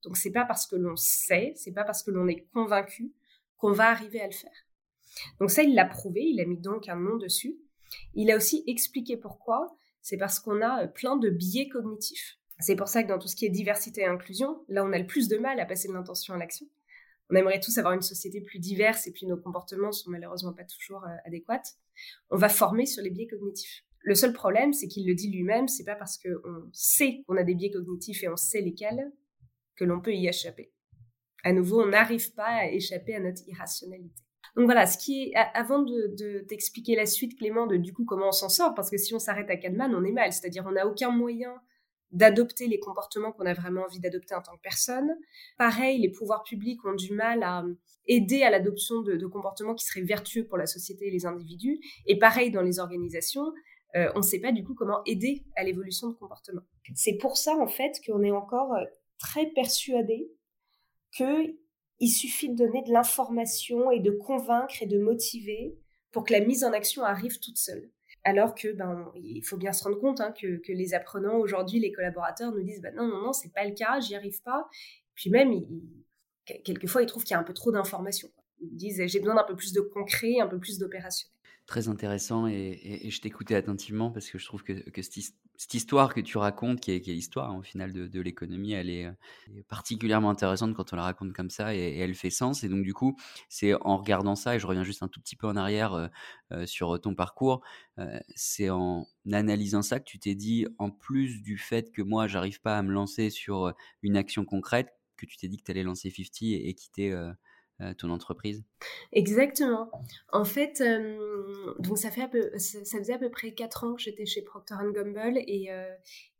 Donc 0.04 0.16
c'est 0.16 0.32
pas 0.32 0.44
parce 0.44 0.66
que 0.66 0.76
l'on 0.76 0.96
sait, 0.96 1.52
c'est 1.56 1.72
pas 1.72 1.84
parce 1.84 2.02
que 2.02 2.10
l'on 2.10 2.28
est 2.28 2.46
convaincu 2.52 3.12
qu'on 3.56 3.72
va 3.72 3.90
arriver 3.90 4.20
à 4.20 4.26
le 4.26 4.32
faire. 4.32 4.66
Donc 5.40 5.50
ça, 5.50 5.62
il 5.62 5.74
l'a 5.74 5.84
prouvé, 5.84 6.22
il 6.22 6.40
a 6.40 6.44
mis 6.44 6.58
donc 6.58 6.88
un 6.88 6.96
nom 6.96 7.16
dessus. 7.16 7.56
Il 8.14 8.30
a 8.30 8.36
aussi 8.36 8.64
expliqué 8.66 9.16
pourquoi. 9.16 9.74
C'est 10.00 10.16
parce 10.16 10.40
qu'on 10.40 10.60
a 10.60 10.84
euh, 10.84 10.86
plein 10.88 11.16
de 11.16 11.30
biais 11.30 11.68
cognitifs. 11.68 12.38
C'est 12.58 12.76
pour 12.76 12.88
ça 12.88 13.02
que 13.02 13.08
dans 13.08 13.18
tout 13.18 13.28
ce 13.28 13.36
qui 13.36 13.46
est 13.46 13.50
diversité 13.50 14.02
et 14.02 14.06
inclusion, 14.06 14.64
là, 14.68 14.84
on 14.84 14.92
a 14.92 14.98
le 14.98 15.06
plus 15.06 15.28
de 15.28 15.36
mal 15.36 15.58
à 15.60 15.66
passer 15.66 15.88
de 15.88 15.92
l'intention 15.92 16.34
à 16.34 16.38
l'action. 16.38 16.66
On 17.30 17.34
aimerait 17.34 17.60
tous 17.60 17.78
avoir 17.78 17.94
une 17.94 18.02
société 18.02 18.40
plus 18.40 18.58
diverse 18.58 19.06
et 19.06 19.12
puis 19.12 19.26
nos 19.26 19.36
comportements 19.36 19.92
sont 19.92 20.10
malheureusement 20.10 20.52
pas 20.52 20.64
toujours 20.64 21.04
euh, 21.04 21.16
adéquats. 21.24 21.62
On 22.30 22.36
va 22.36 22.48
former 22.48 22.86
sur 22.86 23.02
les 23.02 23.10
biais 23.10 23.26
cognitifs. 23.26 23.84
Le 24.04 24.14
seul 24.14 24.32
problème, 24.32 24.72
c'est 24.72 24.88
qu'il 24.88 25.06
le 25.06 25.14
dit 25.14 25.30
lui-même, 25.30 25.68
c'est 25.68 25.84
pas 25.84 25.94
parce 25.94 26.18
qu'on 26.18 26.68
sait 26.72 27.22
qu'on 27.26 27.36
a 27.36 27.44
des 27.44 27.54
biais 27.54 27.70
cognitifs 27.70 28.24
et 28.24 28.28
on 28.28 28.36
sait 28.36 28.60
lesquels 28.60 29.12
que 29.76 29.84
l'on 29.84 30.00
peut 30.00 30.12
y 30.12 30.26
échapper. 30.26 30.72
À 31.44 31.52
nouveau, 31.52 31.82
on 31.82 31.86
n'arrive 31.86 32.32
pas 32.34 32.48
à 32.48 32.66
échapper 32.66 33.14
à 33.14 33.20
notre 33.20 33.42
irrationalité. 33.46 34.22
Donc 34.56 34.66
voilà, 34.66 34.86
ce 34.86 34.98
qui 34.98 35.30
est, 35.30 35.34
avant 35.54 35.80
de, 35.80 36.44
t'expliquer 36.46 36.94
la 36.94 37.06
suite, 37.06 37.38
Clément, 37.38 37.66
de 37.66 37.76
du 37.76 37.92
coup 37.94 38.04
comment 38.04 38.28
on 38.28 38.32
s'en 38.32 38.48
sort, 38.48 38.74
parce 38.74 38.90
que 38.90 38.98
si 38.98 39.14
on 39.14 39.18
s'arrête 39.18 39.48
à 39.50 39.56
Kahneman, 39.56 39.94
on 39.94 40.04
est 40.04 40.12
mal, 40.12 40.32
c'est-à-dire 40.32 40.64
on 40.66 40.72
n'a 40.72 40.86
aucun 40.86 41.10
moyen 41.10 41.54
d'adopter 42.12 42.68
les 42.68 42.78
comportements 42.78 43.32
qu'on 43.32 43.46
a 43.46 43.54
vraiment 43.54 43.84
envie 43.84 43.98
d'adopter 43.98 44.34
en 44.34 44.42
tant 44.42 44.54
que 44.54 44.60
personne. 44.62 45.16
Pareil, 45.56 45.98
les 45.98 46.10
pouvoirs 46.10 46.42
publics 46.42 46.84
ont 46.84 46.94
du 46.94 47.14
mal 47.14 47.42
à 47.42 47.64
aider 48.06 48.42
à 48.42 48.50
l'adoption 48.50 49.00
de, 49.00 49.26
comportements 49.26 49.74
qui 49.74 49.86
seraient 49.86 50.02
vertueux 50.02 50.46
pour 50.46 50.58
la 50.58 50.66
société 50.66 51.06
et 51.06 51.10
les 51.10 51.24
individus. 51.24 51.80
Et 52.06 52.18
pareil 52.18 52.50
dans 52.50 52.60
les 52.60 52.78
organisations, 52.78 53.52
euh, 53.96 54.10
on 54.14 54.18
ne 54.18 54.24
sait 54.24 54.40
pas 54.40 54.52
du 54.52 54.64
coup 54.64 54.74
comment 54.74 55.02
aider 55.06 55.44
à 55.56 55.64
l'évolution 55.64 56.08
de 56.08 56.14
comportement. 56.14 56.62
C'est 56.94 57.16
pour 57.16 57.36
ça 57.38 57.56
en 57.56 57.66
fait 57.66 57.92
qu'on 58.06 58.22
est 58.22 58.30
encore 58.30 58.74
euh, 58.74 58.84
très 59.18 59.46
persuadé 59.46 60.30
que 61.16 61.54
il 62.02 62.08
suffit 62.08 62.48
de 62.48 62.56
donner 62.56 62.82
de 62.82 62.92
l'information 62.92 63.92
et 63.92 64.00
de 64.00 64.10
convaincre 64.10 64.74
et 64.82 64.86
de 64.86 64.98
motiver 64.98 65.78
pour 66.10 66.24
que 66.24 66.32
la 66.32 66.40
mise 66.40 66.64
en 66.64 66.72
action 66.72 67.04
arrive 67.04 67.38
toute 67.38 67.56
seule. 67.56 67.92
Alors 68.24 68.56
que, 68.56 68.72
ben, 68.72 69.12
il 69.14 69.42
faut 69.44 69.56
bien 69.56 69.72
se 69.72 69.84
rendre 69.84 70.00
compte 70.00 70.20
hein, 70.20 70.32
que, 70.32 70.72
les 70.72 70.94
apprenants 70.94 71.38
aujourd'hui, 71.38 71.78
les 71.78 71.92
collaborateurs 71.92 72.50
nous 72.50 72.62
disent, 72.64 72.80
ben 72.80 72.92
non, 72.96 73.06
non, 73.06 73.22
non, 73.22 73.32
c'est 73.32 73.52
pas 73.52 73.64
le 73.64 73.72
cas, 73.72 74.00
j'y 74.00 74.16
arrive 74.16 74.42
pas. 74.42 74.68
Puis 75.14 75.30
même, 75.30 75.52
quelquefois, 76.64 77.02
ils 77.02 77.06
trouvent 77.06 77.22
qu'il 77.22 77.34
y 77.34 77.36
a 77.36 77.40
un 77.40 77.44
peu 77.44 77.54
trop 77.54 77.70
d'informations. 77.70 78.30
Ils 78.60 78.74
disent, 78.74 79.00
j'ai 79.06 79.20
besoin 79.20 79.36
d'un 79.36 79.44
peu 79.44 79.54
plus 79.54 79.72
de 79.72 79.80
concret, 79.80 80.40
un 80.40 80.48
peu 80.48 80.58
plus 80.58 80.78
d'opérationnel 80.78 81.32
très 81.66 81.88
intéressant 81.88 82.46
et, 82.46 83.08
je 83.08 83.20
t'écoutais 83.20 83.54
attentivement 83.54 84.10
parce 84.10 84.28
que 84.30 84.38
je 84.38 84.44
trouve 84.44 84.62
que, 84.62 84.74
cette, 84.96 85.74
histoire 85.74 86.12
que 86.12 86.20
tu 86.20 86.38
racontes, 86.38 86.80
qui 86.80 86.90
est, 86.90 87.06
l'histoire 87.06 87.50
hein, 87.50 87.58
au 87.58 87.62
final 87.62 87.92
de, 87.92 88.20
l'économie, 88.20 88.72
elle 88.72 88.90
est, 88.90 89.10
particulièrement 89.68 90.30
intéressante 90.30 90.74
quand 90.74 90.92
on 90.92 90.96
la 90.96 91.02
raconte 91.02 91.32
comme 91.32 91.50
ça 91.50 91.74
et, 91.74 91.98
elle 91.98 92.14
fait 92.14 92.30
sens. 92.30 92.64
Et 92.64 92.68
donc 92.68 92.82
du 92.82 92.94
coup, 92.94 93.16
c'est 93.48 93.74
en 93.82 93.96
regardant 93.96 94.34
ça, 94.34 94.56
et 94.56 94.58
je 94.58 94.66
reviens 94.66 94.84
juste 94.84 95.02
un 95.02 95.08
tout 95.08 95.20
petit 95.20 95.36
peu 95.36 95.46
en 95.46 95.56
arrière 95.56 95.94
euh, 95.94 96.08
euh, 96.52 96.66
sur 96.66 97.00
ton 97.00 97.14
parcours, 97.14 97.62
euh, 97.98 98.18
c'est 98.34 98.70
en 98.70 99.06
analysant 99.30 99.82
ça 99.82 100.00
que 100.00 100.04
tu 100.04 100.18
t'es 100.18 100.34
dit, 100.34 100.66
en 100.78 100.90
plus 100.90 101.42
du 101.42 101.58
fait 101.58 101.92
que 101.92 102.02
moi, 102.02 102.26
j'arrive 102.26 102.60
pas 102.60 102.76
à 102.78 102.82
me 102.82 102.92
lancer 102.92 103.30
sur 103.30 103.72
une 104.02 104.16
action 104.16 104.44
concrète, 104.44 104.88
que 105.16 105.26
tu 105.26 105.36
t'es 105.36 105.48
dit 105.48 105.58
que 105.58 105.64
tu 105.64 105.70
allais 105.70 105.84
lancer 105.84 106.10
50 106.10 106.42
et, 106.42 106.74
quitter 106.74 107.14
ton 107.98 108.10
entreprise? 108.10 108.64
Exactement. 109.12 109.90
En 110.32 110.44
fait, 110.44 110.82
donc 111.78 111.98
ça, 111.98 112.10
faisait 112.10 113.12
à 113.12 113.18
peu 113.18 113.30
près 113.30 113.52
4 113.52 113.84
ans 113.84 113.94
que 113.94 114.02
j'étais 114.02 114.26
chez 114.26 114.42
Procter 114.42 114.76
Gamble 114.94 115.38
et, 115.38 115.68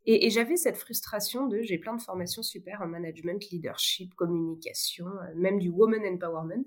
et, 0.05 0.29
j'avais 0.29 0.55
cette 0.55 0.77
frustration 0.77 1.47
de 1.47 1.61
j'ai 1.61 1.77
plein 1.77 1.95
de 1.95 2.01
formations 2.01 2.43
super 2.43 2.81
en 2.81 2.87
management, 2.87 3.43
leadership, 3.51 4.13
communication, 4.15 5.07
même 5.35 5.59
du 5.59 5.69
woman 5.69 6.01
empowerment, 6.05 6.65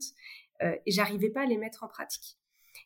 et 0.60 0.90
j'arrivais 0.90 1.30
pas 1.30 1.42
à 1.42 1.46
les 1.46 1.58
mettre 1.58 1.84
en 1.84 1.88
pratique. 1.88 2.36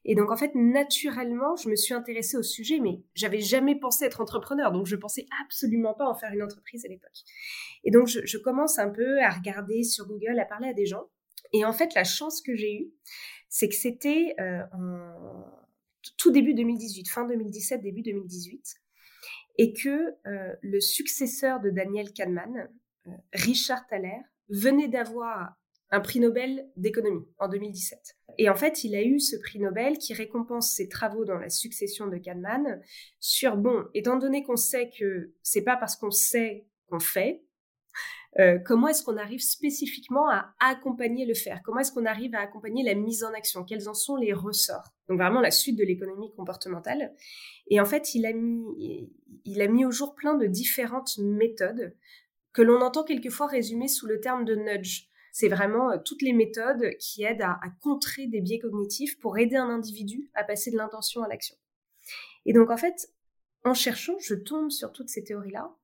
Et 0.05 0.15
donc, 0.15 0.31
en 0.31 0.37
fait, 0.37 0.53
naturellement, 0.55 1.57
je 1.57 1.69
me 1.69 1.77
suis 1.77 1.95
intéressée 1.95 2.37
au 2.37 2.43
sujet, 2.43 2.79
mais 2.81 3.03
j'avais 3.15 3.41
jamais 3.41 3.79
pensé 3.79 4.05
être 4.05 4.21
entrepreneur, 4.21 4.73
donc 4.73 4.87
je 4.87 4.97
pensais 4.97 5.27
absolument 5.45 5.95
pas 5.95 6.07
en 6.07 6.15
faire 6.15 6.33
une 6.33 6.43
entreprise 6.43 6.85
à 6.85 6.89
l'époque. 6.89 7.25
Et 7.85 7.91
donc, 7.91 8.07
je, 8.07 8.39
commence 8.39 8.79
un 8.79 8.89
peu 8.89 9.21
à 9.21 9.31
regarder 9.31 9.83
sur 9.83 10.07
Google, 10.07 10.39
à 10.39 10.45
parler 10.45 10.69
à 10.69 10.73
des 10.73 10.87
gens. 10.87 11.09
Et 11.53 11.65
en 11.65 11.73
fait, 11.73 11.95
la 11.95 12.05
chance 12.05 12.41
que 12.43 12.55
j'ai 12.55 12.75
eue, 12.75 12.93
c'est 13.49 13.69
que 13.69 13.75
c'était 13.75 14.35
euh, 14.41 14.63
en 14.73 15.45
tout 16.17 16.31
début 16.31 16.55
2018, 16.55 17.09
fin 17.09 17.27
2017, 17.27 17.83
début 17.83 18.03
2018, 18.03 18.77
et 19.59 19.73
que 19.73 20.15
euh, 20.27 20.55
le 20.63 20.81
successeur 20.81 21.61
de 21.61 21.71
Daniel 21.71 22.13
Kahneman, 22.13 22.69
euh, 23.07 23.11
Richard 23.33 23.87
Thaler, 23.89 24.21
venait 24.49 24.89
d'avoir 24.89 25.57
un 25.91 26.01
prix 26.01 26.21
Nobel 26.21 26.69
d'économie 26.77 27.27
en 27.39 27.49
2017. 27.49 28.17
Et 28.39 28.49
en 28.49 28.55
fait, 28.55 28.85
il 28.85 28.95
a 28.95 29.03
eu 29.03 29.19
ce 29.19 29.37
prix 29.37 29.59
Nobel 29.59 29.99
qui 29.99 30.15
récompense 30.15 30.73
ses 30.75 30.89
travaux 30.89 31.25
dans 31.25 31.39
la 31.39 31.49
succession 31.49 32.07
de 32.07 32.17
Kahneman 32.17 32.81
sur, 33.19 33.57
bon, 33.57 33.85
étant 33.95 34.17
donné 34.17 34.45
qu'on 34.45 34.57
sait 34.57 34.91
que 34.91 35.33
c'est 35.43 35.63
pas 35.63 35.77
parce 35.77 35.97
qu'on 35.97 36.11
sait 36.11 36.67
qu'on 36.89 37.01
fait, 37.01 37.43
euh, 38.39 38.59
comment 38.59 38.89
est-ce 38.89 39.03
qu'on 39.03 39.17
arrive 39.17 39.41
spécifiquement 39.41 40.29
à 40.31 40.55
accompagner 40.61 41.27
le 41.27 41.35
faire? 41.35 41.61
Comment 41.65 41.81
est-ce 41.81 41.93
qu'on 41.93 42.07
arrive 42.07 42.35
à 42.35 42.41
accompagner 42.41 42.85
la 42.85 42.95
mise 42.95 43.25
en 43.25 43.33
action? 43.33 43.65
Quels 43.65 43.89
en 43.89 43.95
sont 43.95 44.17
les 44.17 44.33
ressorts? 44.33 44.95
Donc 45.09 45.19
vraiment 45.19 45.41
la 45.41 45.51
suite 45.51 45.77
de 45.77 45.85
l'économie 45.85 46.33
comportementale. 46.37 47.13
Et 47.69 47.81
en 47.81 47.85
fait, 47.85 48.15
il 48.15 48.27
a 48.27 48.33
mis, 48.33 49.11
il 49.45 49.61
a 49.63 49.67
mis 49.67 49.85
au 49.85 49.91
jour 49.91 50.15
plein 50.15 50.35
de 50.35 50.47
différentes 50.47 51.19
méthodes 51.19 51.97
que 52.53 52.63
l'on 52.63 52.81
entend 52.81 53.05
quelquefois 53.05 53.47
résumées 53.47 53.89
sous 53.89 54.07
le 54.07 54.21
terme 54.21 54.45
de 54.45 54.55
nudge. 54.55 55.09
C'est 55.33 55.49
vraiment 55.49 55.91
euh, 55.91 55.99
toutes 56.05 56.23
les 56.23 56.33
méthodes 56.33 56.97
qui 56.99 57.23
aident 57.25 57.43
à, 57.43 57.61
contrer 57.81 58.27
des 58.27 58.41
biais 58.41 58.59
cognitifs 58.59 59.19
pour 59.19 59.39
aider 59.39 59.57
un 59.57 59.69
individu 59.69 60.31
à 60.35 60.45
passer 60.45 60.71
de 60.71 60.77
l'intention 60.77 61.23
à 61.23 61.29
l'action. 61.29 61.57
Et 62.47 62.53
donc 62.53 62.71
en 62.71 62.77
fait, 62.77 63.13
en 63.65 63.75
cherchant, 63.75 64.19
je 64.21 64.35
tombe 64.35 64.71
sur 64.71 64.93
toutes 64.93 65.09
ces 65.09 65.23
théories-là. 65.23 65.75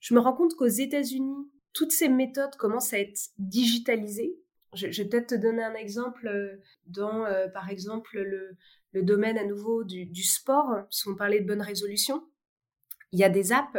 Je 0.00 0.14
me 0.14 0.20
rends 0.20 0.34
compte 0.34 0.54
qu'aux 0.54 0.66
États-Unis, 0.66 1.50
toutes 1.72 1.92
ces 1.92 2.08
méthodes 2.08 2.56
commencent 2.56 2.92
à 2.92 2.98
être 2.98 3.30
digitalisées. 3.38 4.38
Je, 4.74 4.86
vais 4.86 5.08
peut-être 5.08 5.30
te 5.30 5.34
donner 5.34 5.64
un 5.64 5.74
exemple 5.74 6.28
euh, 6.28 6.56
dans, 6.86 7.24
euh, 7.24 7.48
par 7.48 7.70
exemple, 7.70 8.18
le, 8.18 8.56
domaine 9.02 9.38
à 9.38 9.44
nouveau 9.44 9.84
du, 9.84 10.22
sport, 10.22 10.82
si 10.90 11.08
on 11.08 11.14
parlait 11.14 11.40
de 11.40 11.46
bonne 11.46 11.62
résolution. 11.62 12.24
Il 13.12 13.18
y 13.18 13.24
a 13.24 13.28
des 13.28 13.52
apps 13.52 13.78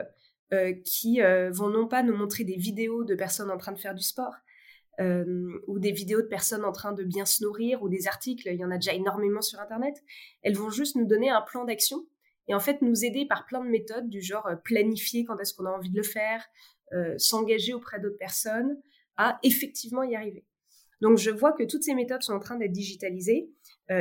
qui 0.84 1.22
vont 1.52 1.70
non 1.70 1.88
pas 1.88 2.04
nous 2.04 2.16
montrer 2.16 2.44
des 2.44 2.58
vidéos 2.58 3.06
de 3.06 3.16
personnes 3.16 3.50
en 3.50 3.58
train 3.58 3.72
de 3.72 3.80
faire 3.80 3.96
du 3.96 4.04
sport, 4.04 4.34
euh, 5.00 5.62
ou 5.68 5.80
des 5.80 5.94
vidéos 5.94 6.22
de 6.22 6.28
personnes 6.28 6.66
en 6.66 6.72
train 6.74 6.92
de 6.92 7.04
bien 7.04 7.26
se 7.26 7.44
nourrir, 7.44 7.82
ou 7.82 7.90
des 7.90 8.08
articles, 8.08 8.50
il 8.52 8.60
y 8.60 8.66
en 8.66 8.72
a 8.72 8.76
déjà 8.76 8.94
énormément 8.94 9.42
sur 9.42 9.60
Internet, 9.60 9.96
elles 10.44 10.56
vont 10.56 10.70
juste 10.70 10.96
nous 10.96 11.06
donner 11.06 11.30
un 11.30 11.42
plan 11.42 11.64
d'action 11.64 12.06
et 12.48 12.54
en 12.54 12.60
fait 12.60 12.82
nous 12.82 13.06
aider 13.06 13.26
par 13.26 13.46
plein 13.46 13.64
de 13.64 13.70
méthodes 13.70 14.10
du 14.10 14.22
genre 14.22 14.46
euh, 14.48 14.56
planifier 14.58 15.24
quand 15.24 15.40
est-ce 15.40 15.54
qu'on 15.54 15.66
a 15.66 15.72
envie 15.72 15.90
de 15.90 15.98
le 15.98 16.04
faire, 16.04 16.46
euh, 16.94 17.18
s'engager 17.18 17.74
auprès 17.74 18.00
d'autres 18.00 18.18
personnes, 18.18 18.78
à 19.18 19.40
effectivement 19.44 20.04
y 20.04 20.16
arriver. 20.16 20.46
Donc 21.02 21.18
je 21.18 21.32
vois 21.32 21.54
que 21.54 21.64
toutes 21.64 21.84
ces 21.84 21.96
méthodes 21.96 22.22
sont 22.22 22.34
en 22.34 22.40
train 22.40 22.58
d'être 22.58 22.72
digitalisées 22.72 23.50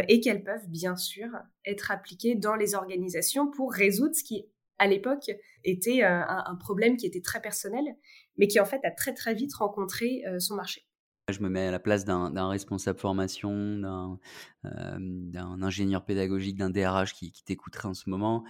et 0.06 0.20
qu'elles 0.20 0.44
peuvent 0.44 0.68
bien 0.68 0.94
sûr 0.94 1.26
être 1.64 1.90
appliquées 1.90 2.37
dans 2.37 2.54
les 2.54 2.76
organisations 2.76 3.50
pour 3.50 3.73
résoudre 3.73 4.14
ce 4.14 4.23
qui 4.23 4.47
à 4.78 4.87
l'époque 4.87 5.30
était 5.64 6.02
un, 6.02 6.56
problème 6.61 6.97
qui 6.97 7.06
était 7.06 7.23
très 7.23 7.40
personnel, 7.40 7.85
mais 8.37 8.47
qui 8.47 8.61
en 8.61 8.66
fait 8.66 8.85
a 8.85 8.90
très 8.92 9.14
très 9.14 9.35
vite 9.35 9.54
rencontré 9.54 10.23
son 10.38 10.54
marché. 10.54 10.87
Je 11.32 11.40
me 11.40 11.49
mets 11.49 11.66
à 11.66 11.70
la 11.70 11.78
place 11.78 12.04
d'un 12.04 12.49
responsable 12.49 12.99
formation, 12.99 14.18
d'un 14.62 15.62
ingénieur 15.62 16.04
pédagogique, 16.04 16.56
d'un 16.56 16.70
DRH 16.70 17.14
qui, 17.14 17.32
t'écouterait 17.44 17.88
en 17.88 17.94
ce 17.94 18.09
moment. 18.11 18.44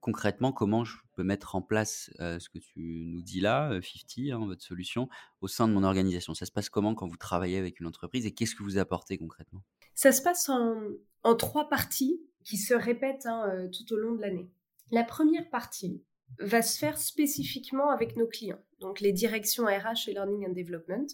Concrètement, 0.00 0.52
comment 0.52 0.84
je 0.84 0.96
peux 1.14 1.22
mettre 1.22 1.54
en 1.54 1.62
place 1.62 2.10
ce 2.18 2.48
que 2.48 2.58
tu 2.58 3.04
nous 3.06 3.22
dis 3.22 3.40
là, 3.40 3.70
50, 3.70 4.32
hein, 4.32 4.46
votre 4.46 4.62
solution, 4.62 5.08
au 5.40 5.48
sein 5.48 5.68
de 5.68 5.72
mon 5.72 5.84
organisation? 5.84 6.34
Ça 6.34 6.46
se 6.46 6.52
passe 6.52 6.68
comment 6.68 6.94
quand 6.94 7.06
vous 7.06 7.16
travaillez 7.16 7.58
avec 7.58 7.80
une 7.80 7.86
entreprise 7.86 8.26
et 8.26 8.32
qu'est-ce 8.32 8.54
que 8.54 8.62
vous 8.62 8.78
apportez 8.78 9.18
concrètement? 9.18 9.62
Ça 9.94 10.12
se 10.12 10.22
passe 10.22 10.48
en, 10.48 11.34
trois 11.36 11.68
parties 11.68 12.20
qui 12.44 12.56
se 12.56 12.74
répètent 12.74 13.26
hein, 13.26 13.68
tout 13.72 13.94
au 13.94 13.96
long 13.96 14.14
de 14.14 14.20
l'année. 14.20 14.50
La 14.90 15.04
première 15.04 15.48
partie 15.48 16.02
va 16.38 16.62
se 16.62 16.78
faire 16.78 16.98
spécifiquement 16.98 17.90
avec 17.90 18.16
nos 18.16 18.26
clients, 18.26 18.62
donc 18.80 19.00
les 19.00 19.12
directions 19.12 19.64
RH 19.64 20.08
et 20.08 20.12
Learning 20.12 20.48
and 20.48 20.52
Development. 20.52 21.06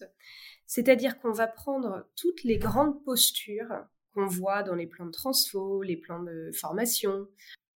C'est-à-dire 0.67 1.19
qu'on 1.19 1.33
va 1.33 1.47
prendre 1.47 2.07
toutes 2.17 2.45
les 2.45 2.59
grandes 2.59 3.02
postures 3.05 3.73
qu'on 4.14 4.26
voit 4.26 4.62
dans 4.62 4.75
les 4.75 4.87
plans 4.87 5.07
de 5.07 5.11
transfo, 5.11 5.83
les 5.83 5.97
plans 5.97 6.23
de 6.23 6.50
formation, 6.52 7.28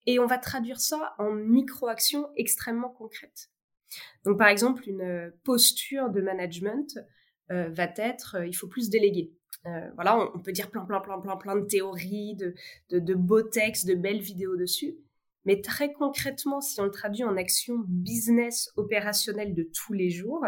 et 0.05 0.19
on 0.19 0.25
va 0.25 0.37
traduire 0.37 0.79
ça 0.79 1.13
en 1.17 1.31
micro-actions 1.31 2.29
extrêmement 2.35 2.89
concrètes. 2.89 3.49
Donc 4.25 4.37
par 4.37 4.47
exemple, 4.47 4.87
une 4.87 5.33
posture 5.43 6.09
de 6.09 6.21
management 6.21 6.97
euh, 7.51 7.69
va 7.69 7.91
être 7.97 8.37
euh, 8.37 8.47
il 8.47 8.53
faut 8.53 8.67
plus 8.67 8.89
déléguer. 8.89 9.33
Euh, 9.65 9.89
voilà, 9.95 10.17
on, 10.33 10.39
peut 10.39 10.53
dire 10.53 10.71
plein, 10.71 10.85
plein, 10.85 11.01
plein, 11.01 11.19
plein, 11.19 11.37
plein 11.37 11.55
de 11.55 11.65
théories, 11.65 12.35
de, 12.35 12.55
de 12.89 13.13
beaux 13.13 13.43
textes, 13.43 13.85
de 13.85 13.93
belles 13.93 14.21
vidéos 14.21 14.55
dessus. 14.55 14.95
Mais 15.45 15.61
très 15.61 15.91
concrètement, 15.93 16.61
si 16.61 16.79
on 16.79 16.85
le 16.85 16.91
traduit 16.91 17.23
en 17.23 17.35
action 17.37 17.75
business 17.87 18.71
opérationnelle 18.75 19.53
de 19.53 19.69
tous 19.73 19.93
les 19.93 20.09
jours, 20.09 20.45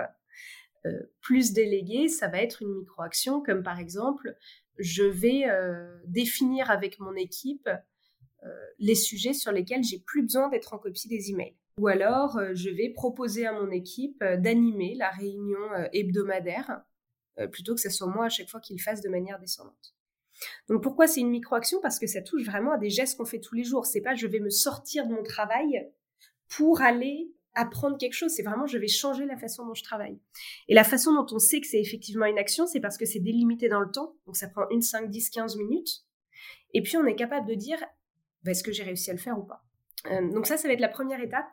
euh, 0.86 1.00
plus 1.22 1.54
délégué, 1.54 2.10
ça 2.10 2.28
va 2.28 2.42
être 2.42 2.62
une 2.62 2.74
micro-action, 2.74 3.42
comme 3.42 3.64
par 3.64 3.80
exemple, 3.80 4.36
je 4.78 5.04
vais 5.04 5.50
euh, 5.50 5.98
définir 6.08 6.70
avec 6.70 7.00
mon 7.00 7.16
équipe 7.16 7.68
euh, 7.68 7.78
les 8.80 8.96
sujets 8.96 9.34
sur 9.34 9.52
lesquels 9.52 9.84
j'ai 9.84 10.00
plus 10.00 10.24
besoin 10.24 10.50
d'être 10.50 10.74
en 10.74 10.78
copie 10.78 11.08
des 11.08 11.30
emails. 11.30 11.56
Ou 11.80 11.88
alors, 11.88 12.40
je 12.54 12.70
vais 12.70 12.90
proposer 12.90 13.46
à 13.46 13.54
mon 13.54 13.72
équipe 13.72 14.24
d'animer 14.24 14.96
la 14.96 15.10
réunion 15.10 15.60
hebdomadaire, 15.92 16.84
plutôt 17.52 17.74
que 17.76 17.82
ce 17.82 17.90
soit 17.90 18.08
moi 18.08 18.26
à 18.26 18.30
chaque 18.30 18.50
fois 18.50 18.60
qu'il 18.60 18.82
fasse 18.82 19.02
de 19.02 19.10
manière 19.10 19.40
descendante. 19.40 19.96
Donc 20.68 20.84
pourquoi 20.84 21.08
c'est 21.08 21.22
une 21.22 21.30
micro-action? 21.30 21.80
Parce 21.82 22.00
que 22.00 22.08
ça 22.08 22.22
touche 22.22 22.44
vraiment 22.44 22.74
à 22.74 22.78
des 22.78 22.90
gestes 22.90 23.18
qu'on 23.18 23.26
fait 23.26 23.40
tous 23.40 23.56
les 23.56 23.64
jours. 23.64 23.86
C'est 23.86 24.02
pas 24.02 24.16
je 24.16 24.28
vais 24.28 24.40
me 24.40 24.50
sortir 24.50 25.08
de 25.08 25.14
mon 25.14 25.24
travail 25.24 25.90
pour 26.50 26.82
aller 26.82 27.34
apprendre 27.56 27.98
quelque 27.98 28.14
chose, 28.14 28.32
c'est 28.32 28.44
vraiment 28.44 28.66
je 28.66 28.78
vais 28.78 28.88
changer 28.88 29.26
la 29.26 29.38
façon 29.38 29.66
dont 29.66 29.74
je 29.74 29.84
travaille. 29.84 30.20
Et 30.68 30.74
la 30.74 30.84
façon 30.84 31.14
dont 31.14 31.26
on 31.32 31.40
sait 31.40 31.62
que 31.62 31.68
c'est 31.68 31.80
effectivement 31.80 32.26
une 32.26 32.38
action, 32.38 32.66
c'est 32.66 32.80
parce 32.80 32.98
que 32.98 33.06
c'est 33.06 33.20
délimité 33.20 33.70
dans 33.70 33.80
le 33.80 33.92
temps, 33.92 34.16
donc 34.26 34.36
ça 34.36 34.48
prend 34.48 34.68
une, 34.70 34.82
5, 34.82 35.10
10, 35.10 35.30
15 35.30 35.58
minutes. 35.58 36.04
Et 36.74 36.82
puis 36.82 36.98
on 36.98 37.06
est 37.06 37.16
capable 37.16 37.48
de 37.48 37.54
dire, 37.54 37.78
bah, 38.44 38.52
est-ce 38.52 38.64
que 38.64 38.72
j'ai 38.72 38.84
réussi 38.84 39.10
à 39.10 39.14
le 39.14 39.20
faire 39.20 39.38
ou 39.38 39.44
pas? 39.44 39.64
Euh, 40.12 40.32
donc 40.32 40.48
ça, 40.48 40.58
ça 40.58 40.68
va 40.68 40.74
être 40.74 40.82
la 40.82 40.90
première 40.90 41.22
étape. 41.22 41.52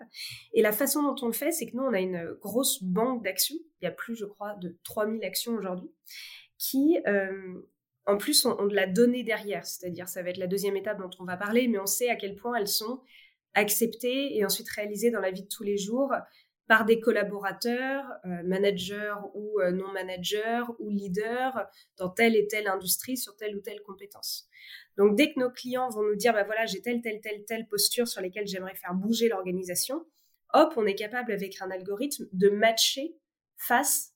Et 0.52 0.62
la 0.62 0.72
façon 0.72 1.02
dont 1.02 1.14
on 1.22 1.26
le 1.26 1.32
fait, 1.32 1.52
c'est 1.52 1.66
que 1.66 1.76
nous, 1.76 1.84
on 1.84 1.92
a 1.92 2.00
une 2.00 2.34
grosse 2.40 2.82
banque 2.82 3.22
d'actions. 3.22 3.56
Il 3.80 3.84
y 3.84 3.88
a 3.88 3.92
plus, 3.92 4.16
je 4.16 4.24
crois, 4.24 4.54
de 4.54 4.76
3000 4.82 5.24
actions 5.24 5.52
aujourd'hui, 5.54 5.90
qui, 6.58 6.98
euh, 7.06 7.62
en 8.06 8.16
plus, 8.16 8.44
ont, 8.44 8.58
ont, 8.58 8.66
de 8.66 8.74
la 8.74 8.86
donnée 8.86 9.22
derrière. 9.22 9.64
C'est-à-dire, 9.64 10.08
ça 10.08 10.22
va 10.22 10.30
être 10.30 10.38
la 10.38 10.48
deuxième 10.48 10.76
étape 10.76 10.98
dont 10.98 11.10
on 11.20 11.24
va 11.24 11.36
parler, 11.36 11.68
mais 11.68 11.78
on 11.78 11.86
sait 11.86 12.08
à 12.08 12.16
quel 12.16 12.34
point 12.34 12.56
elles 12.56 12.68
sont 12.68 13.00
accepté 13.54 14.36
et 14.36 14.44
ensuite 14.44 14.68
réalisé 14.70 15.10
dans 15.10 15.20
la 15.20 15.30
vie 15.30 15.42
de 15.42 15.48
tous 15.48 15.64
les 15.64 15.76
jours 15.76 16.12
par 16.70 16.84
des 16.84 17.00
collaborateurs, 17.00 18.04
euh, 18.24 18.44
managers 18.44 19.16
ou 19.34 19.58
euh, 19.58 19.72
non 19.72 19.88
managers 19.88 20.62
ou 20.78 20.88
leaders 20.88 21.66
dans 21.96 22.10
telle 22.10 22.36
et 22.36 22.46
telle 22.46 22.68
industrie 22.68 23.16
sur 23.16 23.34
telle 23.34 23.56
ou 23.56 23.60
telle 23.60 23.82
compétence. 23.82 24.48
Donc 24.96 25.16
dès 25.16 25.32
que 25.32 25.40
nos 25.40 25.50
clients 25.50 25.88
vont 25.88 26.04
nous 26.04 26.14
dire 26.14 26.32
bah 26.32 26.44
voilà 26.44 26.66
j'ai 26.66 26.80
telle 26.80 27.00
telle 27.00 27.20
telle 27.20 27.44
telle 27.44 27.66
posture 27.66 28.06
sur 28.06 28.20
lesquelles 28.20 28.46
j'aimerais 28.46 28.76
faire 28.76 28.94
bouger 28.94 29.28
l'organisation, 29.28 30.06
hop 30.54 30.72
on 30.76 30.86
est 30.86 30.94
capable 30.94 31.32
avec 31.32 31.60
un 31.60 31.72
algorithme 31.72 32.28
de 32.32 32.50
matcher 32.50 33.16
face 33.56 34.14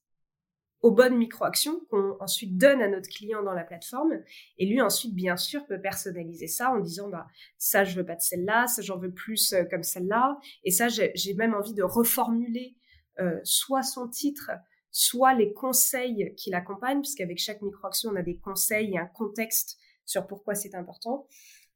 aux 0.85 0.91
bonnes 0.91 1.17
micro-actions 1.17 1.81
qu'on 1.89 2.15
ensuite 2.21 2.59
donne 2.59 2.83
à 2.83 2.89
notre 2.89 3.09
client 3.09 3.43
dans 3.43 3.55
la 3.55 3.65
plateforme. 3.65 4.21
Et 4.59 4.67
lui, 4.67 4.83
ensuite, 4.83 5.15
bien 5.15 5.39
sûr, 5.39 5.65
peut 5.65 5.81
personnaliser 5.81 6.47
ça 6.47 6.73
en 6.73 6.79
disant, 6.79 7.09
bah, 7.09 7.27
ça, 7.57 7.85
je 7.85 7.97
veux 7.97 8.05
pas 8.05 8.17
de 8.17 8.21
celle-là, 8.21 8.67
ça, 8.67 8.83
j'en 8.83 8.99
veux 8.99 9.11
plus 9.11 9.55
euh, 9.55 9.65
comme 9.65 9.83
celle-là. 9.83 10.39
Et 10.63 10.71
ça, 10.71 10.89
j'ai 10.89 11.35
même 11.39 11.55
envie 11.55 11.73
de 11.73 11.83
reformuler 11.83 12.77
euh, 13.19 13.41
soit 13.45 13.83
son 13.83 14.09
titre, 14.09 14.51
soit 14.91 15.33
les 15.33 15.55
conseils 15.55 16.35
qui 16.37 16.51
l'accompagnent, 16.51 17.01
puisqu'avec 17.01 17.39
chaque 17.39 17.63
micro-action, 17.63 18.11
on 18.13 18.17
a 18.17 18.23
des 18.23 18.37
conseils 18.37 18.93
et 18.93 18.99
un 18.99 19.07
contexte 19.07 19.79
sur 20.05 20.27
pourquoi 20.27 20.55
c'est 20.55 20.75
important. 20.75 21.27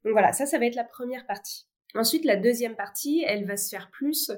Donc 0.03 0.11
voilà, 0.11 0.33
ça, 0.33 0.45
ça 0.45 0.59
va 0.59 0.67
être 0.67 0.75
la 0.75 0.83
première 0.83 1.25
partie. 1.25 1.67
Ensuite, 1.95 2.25
la 2.25 2.35
deuxième 2.35 2.75
partie, 2.75 3.23
elle 3.25 3.47
va 3.47 3.57
se 3.57 3.69
faire 3.69 3.89
plus 3.89 4.31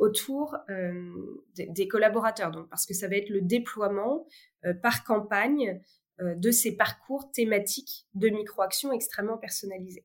autour 0.00 0.56
euh, 0.68 1.44
des, 1.54 1.86
collaborateurs. 1.86 2.50
Donc, 2.50 2.68
parce 2.68 2.86
que 2.86 2.94
ça 2.94 3.06
va 3.06 3.16
être 3.16 3.28
le 3.28 3.40
déploiement 3.40 4.26
euh, 4.64 4.74
par 4.74 5.04
campagne 5.04 5.80
de 6.22 6.50
ces 6.50 6.76
parcours 6.76 7.32
thématiques 7.32 8.06
de 8.12 8.28
micro-actions 8.28 8.92
extrêmement 8.92 9.38
personnalisés. 9.38 10.04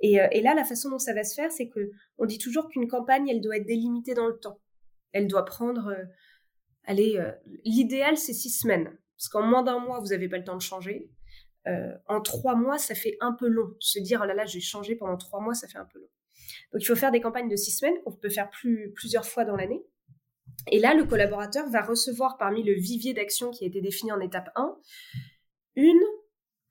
Et, 0.00 0.16
là, 0.40 0.56
la 0.56 0.64
façon 0.64 0.90
dont 0.90 0.98
ça 0.98 1.14
va 1.14 1.22
se 1.22 1.36
faire, 1.36 1.52
c'est 1.52 1.68
que 1.68 1.92
on 2.18 2.26
dit 2.26 2.38
toujours 2.38 2.68
qu'une 2.68 2.88
campagne, 2.88 3.28
elle 3.28 3.40
doit 3.40 3.58
être 3.58 3.66
délimitée 3.66 4.14
dans 4.14 4.26
le 4.26 4.40
temps. 4.40 4.60
Elle 5.12 5.28
doit 5.28 5.44
prendre, 5.44 5.94
allez, 6.82 7.24
l'idéal, 7.64 8.16
c'est 8.16 8.32
six 8.32 8.50
semaines. 8.50 8.98
Parce 9.20 9.28
qu'en 9.28 9.42
moins 9.42 9.62
d'un 9.62 9.78
mois, 9.78 10.00
vous 10.00 10.08
n'avez 10.08 10.28
pas 10.28 10.38
le 10.38 10.42
temps 10.44 10.56
de 10.56 10.62
changer. 10.62 11.12
Euh, 11.66 11.92
en 12.06 12.22
trois 12.22 12.54
mois, 12.54 12.78
ça 12.78 12.94
fait 12.94 13.18
un 13.20 13.32
peu 13.32 13.48
long. 13.48 13.74
Se 13.78 13.98
dire, 13.98 14.20
oh 14.22 14.26
là 14.26 14.32
là, 14.32 14.46
j'ai 14.46 14.60
changé 14.60 14.96
pendant 14.96 15.18
trois 15.18 15.40
mois, 15.40 15.52
ça 15.52 15.68
fait 15.68 15.78
un 15.78 15.84
peu 15.84 15.98
long. 15.98 16.08
Donc, 16.72 16.82
il 16.82 16.86
faut 16.86 16.96
faire 16.96 17.12
des 17.12 17.20
campagnes 17.20 17.48
de 17.48 17.56
six 17.56 17.72
semaines 17.72 18.00
qu'on 18.04 18.12
peut 18.12 18.28
faire 18.28 18.50
plus, 18.50 18.92
plusieurs 18.94 19.26
fois 19.26 19.44
dans 19.44 19.56
l'année. 19.56 19.82
Et 20.70 20.78
là, 20.78 20.94
le 20.94 21.04
collaborateur 21.04 21.68
va 21.68 21.82
recevoir 21.82 22.36
parmi 22.38 22.62
le 22.62 22.74
vivier 22.74 23.14
d'actions 23.14 23.50
qui 23.50 23.64
a 23.64 23.66
été 23.66 23.80
défini 23.80 24.12
en 24.12 24.20
étape 24.20 24.50
1, 24.56 24.76
une 25.76 26.02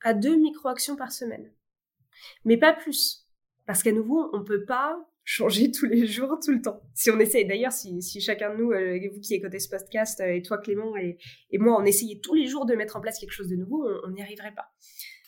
à 0.01 0.13
deux 0.13 0.37
micro-actions 0.37 0.95
par 0.95 1.11
semaine. 1.11 1.51
Mais 2.45 2.57
pas 2.57 2.73
plus. 2.73 3.27
Parce 3.65 3.83
qu'à 3.83 3.91
nouveau, 3.91 4.29
on 4.33 4.39
ne 4.39 4.43
peut 4.43 4.65
pas 4.65 4.97
changer 5.23 5.71
tous 5.71 5.85
les 5.85 6.07
jours, 6.07 6.39
tout 6.43 6.51
le 6.51 6.61
temps. 6.61 6.81
Si 6.93 7.11
on 7.11 7.19
essaye, 7.19 7.45
d'ailleurs, 7.45 7.71
si, 7.71 8.01
chacun 8.19 8.53
de 8.53 8.61
nous, 8.61 8.71
euh, 8.71 8.99
vous 9.13 9.19
qui 9.19 9.35
écoutez 9.35 9.59
ce 9.59 9.69
podcast, 9.69 10.21
euh, 10.21 10.33
et 10.33 10.41
toi 10.41 10.57
Clément 10.57 10.95
et, 10.97 11.17
moi, 11.53 11.79
on 11.79 11.85
essayait 11.85 12.19
tous 12.19 12.33
les 12.33 12.47
jours 12.47 12.65
de 12.65 12.73
mettre 12.73 12.95
en 12.95 13.01
place 13.01 13.19
quelque 13.19 13.31
chose 13.31 13.49
de 13.49 13.55
nouveau, 13.55 13.87
on 14.05 14.11
n'y 14.11 14.21
arriverait 14.21 14.53
pas. 14.55 14.71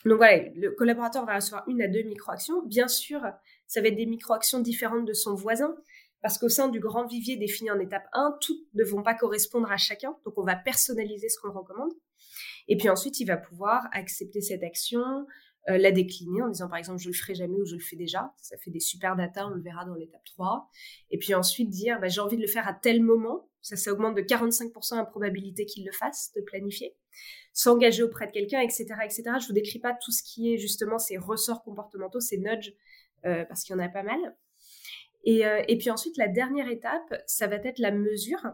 Donc 0.04 0.16
voilà, 0.16 0.42
le 0.56 0.70
collaborateur 0.72 1.24
va 1.24 1.36
recevoir 1.36 1.64
une 1.68 1.80
à 1.82 1.88
deux 1.88 2.02
micro-actions. 2.02 2.62
Bien 2.66 2.88
sûr, 2.88 3.22
ça 3.72 3.80
va 3.80 3.88
être 3.88 3.96
des 3.96 4.04
micro-actions 4.04 4.60
différentes 4.60 5.06
de 5.06 5.14
son 5.14 5.34
voisin, 5.34 5.74
parce 6.20 6.36
qu'au 6.36 6.50
sein 6.50 6.68
du 6.68 6.78
grand 6.78 7.06
vivier 7.06 7.38
défini 7.38 7.70
en 7.70 7.80
étape 7.80 8.04
1, 8.12 8.36
toutes 8.42 8.60
ne 8.74 8.84
vont 8.84 9.02
pas 9.02 9.14
correspondre 9.14 9.72
à 9.72 9.78
chacun, 9.78 10.14
donc 10.26 10.36
on 10.36 10.44
va 10.44 10.56
personnaliser 10.56 11.30
ce 11.30 11.40
qu'on 11.40 11.52
recommande. 11.52 11.90
Et 12.68 12.76
puis 12.76 12.90
ensuite, 12.90 13.18
il 13.18 13.24
va 13.24 13.38
pouvoir 13.38 13.88
accepter 13.92 14.42
cette 14.42 14.62
action, 14.62 15.26
euh, 15.70 15.78
la 15.78 15.90
décliner 15.90 16.42
en 16.42 16.48
disant 16.48 16.68
par 16.68 16.76
exemple 16.76 17.00
je 17.00 17.08
le 17.08 17.14
ferai 17.14 17.34
jamais 17.34 17.56
ou 17.56 17.64
je 17.64 17.76
le 17.76 17.80
fais 17.80 17.96
déjà. 17.96 18.34
Ça 18.42 18.58
fait 18.58 18.70
des 18.70 18.80
super 18.80 19.16
data, 19.16 19.46
on 19.46 19.50
le 19.50 19.62
verra 19.62 19.86
dans 19.86 19.94
l'étape 19.94 20.24
3. 20.24 20.68
Et 21.10 21.18
puis 21.18 21.34
ensuite 21.34 21.70
dire 21.70 21.98
bah, 21.98 22.08
j'ai 22.08 22.20
envie 22.20 22.36
de 22.36 22.42
le 22.42 22.48
faire 22.48 22.68
à 22.68 22.74
tel 22.74 23.02
moment. 23.02 23.48
Ça, 23.62 23.76
ça 23.76 23.90
augmente 23.92 24.16
de 24.16 24.22
45% 24.22 24.96
la 24.96 25.04
probabilité 25.06 25.64
qu'il 25.64 25.86
le 25.86 25.92
fasse, 25.92 26.32
de 26.36 26.42
planifier. 26.42 26.94
S'engager 27.54 28.02
auprès 28.02 28.26
de 28.26 28.32
quelqu'un, 28.32 28.60
etc., 28.60 28.86
etc. 29.04 29.22
Je 29.40 29.46
vous 29.46 29.52
décris 29.52 29.78
pas 29.78 29.94
tout 29.94 30.10
ce 30.10 30.22
qui 30.22 30.52
est 30.52 30.58
justement 30.58 30.98
ces 30.98 31.16
ressorts 31.16 31.62
comportementaux, 31.62 32.20
ces 32.20 32.38
nudges, 32.38 32.74
parce 33.22 33.64
qu'il 33.64 33.74
y 33.74 33.78
en 33.78 33.82
a 33.82 33.88
pas 33.88 34.02
mal. 34.02 34.36
Et, 35.24 35.46
euh, 35.46 35.62
et 35.68 35.78
puis 35.78 35.90
ensuite, 35.90 36.16
la 36.16 36.28
dernière 36.28 36.68
étape, 36.68 37.22
ça 37.26 37.46
va 37.46 37.56
être 37.56 37.78
la 37.78 37.92
mesure. 37.92 38.52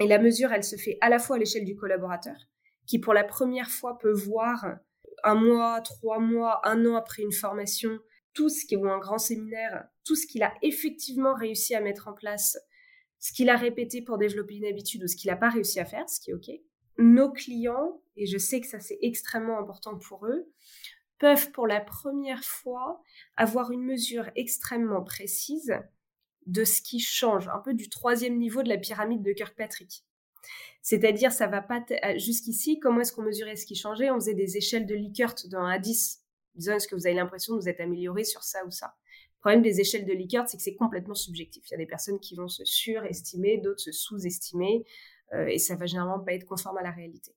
Et 0.00 0.06
la 0.06 0.18
mesure, 0.18 0.52
elle 0.52 0.64
se 0.64 0.76
fait 0.76 0.98
à 1.00 1.08
la 1.08 1.18
fois 1.18 1.36
à 1.36 1.38
l'échelle 1.38 1.64
du 1.64 1.76
collaborateur, 1.76 2.36
qui 2.86 2.98
pour 2.98 3.14
la 3.14 3.24
première 3.24 3.70
fois 3.70 3.98
peut 3.98 4.12
voir 4.12 4.78
un 5.24 5.34
mois, 5.34 5.80
trois 5.80 6.18
mois, 6.18 6.60
un 6.64 6.84
an 6.86 6.96
après 6.96 7.22
une 7.22 7.32
formation, 7.32 7.98
tout 8.34 8.48
ce 8.48 8.66
qui 8.66 8.76
ou 8.76 8.86
un 8.88 8.98
grand 8.98 9.18
séminaire, 9.18 9.88
tout 10.04 10.14
ce 10.14 10.26
qu'il 10.26 10.42
a 10.42 10.52
effectivement 10.62 11.34
réussi 11.34 11.74
à 11.74 11.80
mettre 11.80 12.08
en 12.08 12.12
place, 12.12 12.58
ce 13.18 13.32
qu'il 13.32 13.48
a 13.48 13.56
répété 13.56 14.02
pour 14.02 14.18
développer 14.18 14.56
une 14.56 14.66
habitude 14.66 15.04
ou 15.04 15.08
ce 15.08 15.16
qu'il 15.16 15.30
n'a 15.30 15.36
pas 15.36 15.48
réussi 15.48 15.80
à 15.80 15.86
faire, 15.86 16.08
ce 16.08 16.20
qui 16.20 16.30
est 16.30 16.34
OK. 16.34 16.50
Nos 16.98 17.30
clients, 17.32 18.02
et 18.16 18.26
je 18.26 18.36
sais 18.36 18.60
que 18.60 18.66
ça 18.66 18.78
c'est 18.78 18.98
extrêmement 19.00 19.58
important 19.58 19.98
pour 19.98 20.26
eux, 20.26 20.50
peuvent 21.18 21.50
pour 21.52 21.66
la 21.66 21.80
première 21.80 22.44
fois 22.44 23.02
avoir 23.36 23.70
une 23.70 23.82
mesure 23.82 24.30
extrêmement 24.36 25.02
précise 25.02 25.74
de 26.46 26.64
ce 26.64 26.80
qui 26.80 27.00
change, 27.00 27.48
un 27.48 27.58
peu 27.58 27.74
du 27.74 27.88
troisième 27.88 28.38
niveau 28.38 28.62
de 28.62 28.68
la 28.68 28.78
pyramide 28.78 29.22
de 29.22 29.32
Kirkpatrick. 29.32 30.04
C'est-à-dire, 30.82 31.32
ça 31.32 31.48
va 31.48 31.60
pas 31.60 31.84
euh, 31.90 32.18
jusqu'ici. 32.18 32.78
Comment 32.78 33.00
est-ce 33.00 33.12
qu'on 33.12 33.22
mesurait 33.22 33.56
ce 33.56 33.66
qui 33.66 33.74
changeait? 33.74 34.10
On 34.10 34.20
faisait 34.20 34.34
des 34.34 34.56
échelles 34.56 34.86
de 34.86 34.94
Likert 34.94 35.34
d'un 35.46 35.62
1 35.62 35.70
à 35.70 35.78
10, 35.80 36.22
disant 36.54 36.76
est-ce 36.76 36.86
que 36.86 36.94
vous 36.94 37.06
avez 37.06 37.16
l'impression 37.16 37.54
de 37.54 37.60
vous 37.60 37.68
être 37.68 37.80
amélioré 37.80 38.22
sur 38.22 38.44
ça 38.44 38.64
ou 38.64 38.70
ça? 38.70 38.94
Le 39.38 39.40
problème 39.40 39.62
des 39.62 39.80
échelles 39.80 40.06
de 40.06 40.12
Likert, 40.12 40.48
c'est 40.48 40.56
que 40.56 40.62
c'est 40.62 40.76
complètement 40.76 41.14
subjectif. 41.14 41.64
Il 41.68 41.72
y 41.72 41.74
a 41.74 41.78
des 41.78 41.86
personnes 41.86 42.20
qui 42.20 42.36
vont 42.36 42.48
se 42.48 42.64
surestimer, 42.64 43.58
d'autres 43.58 43.80
se 43.80 43.92
sous-estimer, 43.92 44.84
euh, 45.34 45.46
et 45.46 45.58
ça 45.58 45.74
va 45.74 45.86
généralement 45.86 46.20
pas 46.20 46.34
être 46.34 46.46
conforme 46.46 46.78
à 46.78 46.82
la 46.82 46.90
réalité. 46.90 47.35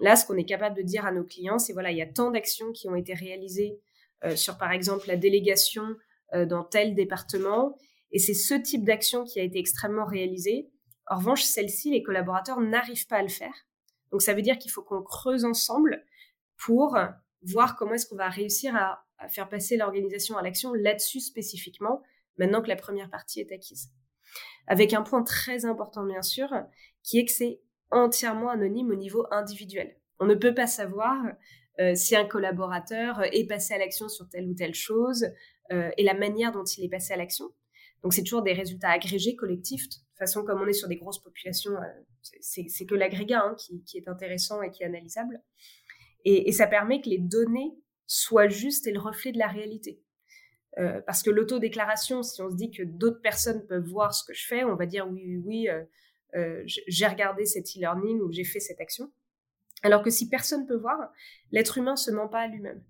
Là, 0.00 0.16
ce 0.16 0.26
qu'on 0.26 0.36
est 0.36 0.44
capable 0.44 0.76
de 0.76 0.82
dire 0.82 1.06
à 1.06 1.12
nos 1.12 1.24
clients, 1.24 1.58
c'est 1.58 1.72
voilà, 1.72 1.90
il 1.90 1.98
y 1.98 2.02
a 2.02 2.06
tant 2.06 2.30
d'actions 2.30 2.72
qui 2.72 2.88
ont 2.88 2.94
été 2.94 3.14
réalisées 3.14 3.80
euh, 4.24 4.36
sur, 4.36 4.58
par 4.58 4.72
exemple, 4.72 5.08
la 5.08 5.16
délégation 5.16 5.96
dans 6.34 6.62
tel 6.62 6.94
département, 6.94 7.74
et 8.10 8.18
c'est 8.18 8.34
ce 8.34 8.52
type 8.52 8.84
d'action 8.84 9.24
qui 9.24 9.40
a 9.40 9.42
été 9.42 9.58
extrêmement 9.58 10.04
réalisé. 10.04 10.68
En 11.06 11.16
revanche, 11.16 11.42
celle-ci, 11.42 11.90
les 11.90 12.02
collaborateurs 12.02 12.60
n'arrivent 12.60 13.06
pas 13.06 13.16
à 13.16 13.22
le 13.22 13.28
faire. 13.28 13.54
Donc 14.10 14.22
ça 14.22 14.34
veut 14.34 14.42
dire 14.42 14.58
qu'il 14.58 14.70
faut 14.70 14.82
qu'on 14.82 15.02
creuse 15.02 15.46
ensemble 15.46 16.04
pour 16.56 16.98
voir 17.42 17.76
comment 17.76 17.94
est-ce 17.94 18.06
qu'on 18.06 18.16
va 18.16 18.28
réussir 18.28 18.74
à, 18.76 19.04
faire 19.28 19.48
passer 19.48 19.76
l'organisation 19.76 20.36
à 20.36 20.42
l'action 20.42 20.72
là-dessus 20.74 21.20
spécifiquement, 21.20 22.02
maintenant 22.36 22.62
que 22.62 22.68
la 22.68 22.76
première 22.76 23.10
partie 23.10 23.40
est 23.40 23.50
acquise. 23.50 23.90
Avec 24.68 24.92
un 24.92 25.02
point 25.02 25.24
très 25.24 25.64
important, 25.64 26.04
bien 26.04 26.22
sûr, 26.22 26.48
qui 27.02 27.18
est 27.18 27.24
que 27.24 27.32
c'est 27.32 27.60
entièrement 27.90 28.50
anonyme 28.50 28.90
au 28.90 28.96
niveau 28.96 29.26
individuel. 29.30 29.96
On 30.20 30.26
ne 30.26 30.34
peut 30.34 30.54
pas 30.54 30.66
savoir 30.66 31.16
euh, 31.80 31.94
si 31.94 32.16
un 32.16 32.24
collaborateur 32.24 33.22
est 33.32 33.46
passé 33.46 33.74
à 33.74 33.78
l'action 33.78 34.08
sur 34.08 34.28
telle 34.28 34.48
ou 34.48 34.54
telle 34.54 34.74
chose 34.74 35.26
euh, 35.70 35.90
et 35.96 36.02
la 36.02 36.14
manière 36.14 36.52
dont 36.52 36.64
il 36.64 36.84
est 36.84 36.88
passé 36.88 37.12
à 37.12 37.16
l'action. 37.16 37.52
Donc 38.02 38.14
c'est 38.14 38.22
toujours 38.22 38.42
des 38.42 38.52
résultats 38.52 38.90
agrégés, 38.90 39.36
collectifs. 39.36 39.88
De 39.88 40.16
façon, 40.18 40.44
comme 40.44 40.60
on 40.60 40.66
est 40.66 40.72
sur 40.72 40.88
des 40.88 40.96
grosses 40.96 41.22
populations, 41.22 41.72
euh, 41.72 42.30
c'est 42.40 42.86
que 42.86 42.94
l'agrégat 42.94 43.42
hein, 43.44 43.56
qui, 43.56 43.98
est 43.98 44.08
intéressant 44.08 44.62
et 44.62 44.70
qui 44.70 44.82
est 44.82 44.86
analysable. 44.86 45.42
Et, 46.24 46.52
ça 46.52 46.66
permet 46.66 47.00
que 47.00 47.08
les 47.08 47.18
données 47.18 47.78
soient 48.06 48.48
justes 48.48 48.86
et 48.86 48.92
le 48.92 48.98
reflet 48.98 49.32
de 49.32 49.38
la 49.38 49.46
réalité. 49.46 50.02
Euh, 50.78 51.00
parce 51.06 51.22
que 51.22 51.30
l'autodéclaration, 51.30 52.22
si 52.22 52.42
on 52.42 52.50
se 52.50 52.56
dit 52.56 52.70
que 52.70 52.82
d'autres 52.82 53.20
personnes 53.20 53.66
peuvent 53.66 53.86
voir 53.86 54.14
ce 54.14 54.24
que 54.24 54.34
je 54.34 54.46
fais, 54.46 54.64
on 54.64 54.76
va 54.76 54.86
dire 54.86 55.08
oui, 55.08 55.22
oui, 55.24 55.42
oui, 55.44 55.68
euh, 56.34 56.62
j'ai 56.66 57.06
regardé 57.06 57.46
cet 57.46 57.76
e-learning 57.76 58.20
ou 58.20 58.30
j'ai 58.32 58.44
fait 58.44 58.60
cette 58.60 58.80
action. 58.80 59.10
Alors 59.82 60.02
que 60.02 60.10
si 60.10 60.28
personne 60.28 60.66
peut 60.66 60.76
voir, 60.76 61.12
l'être 61.52 61.78
humain 61.78 61.96
se 61.96 62.10
ment 62.10 62.28
pas 62.28 62.40
à 62.40 62.46
lui-même. 62.48 62.82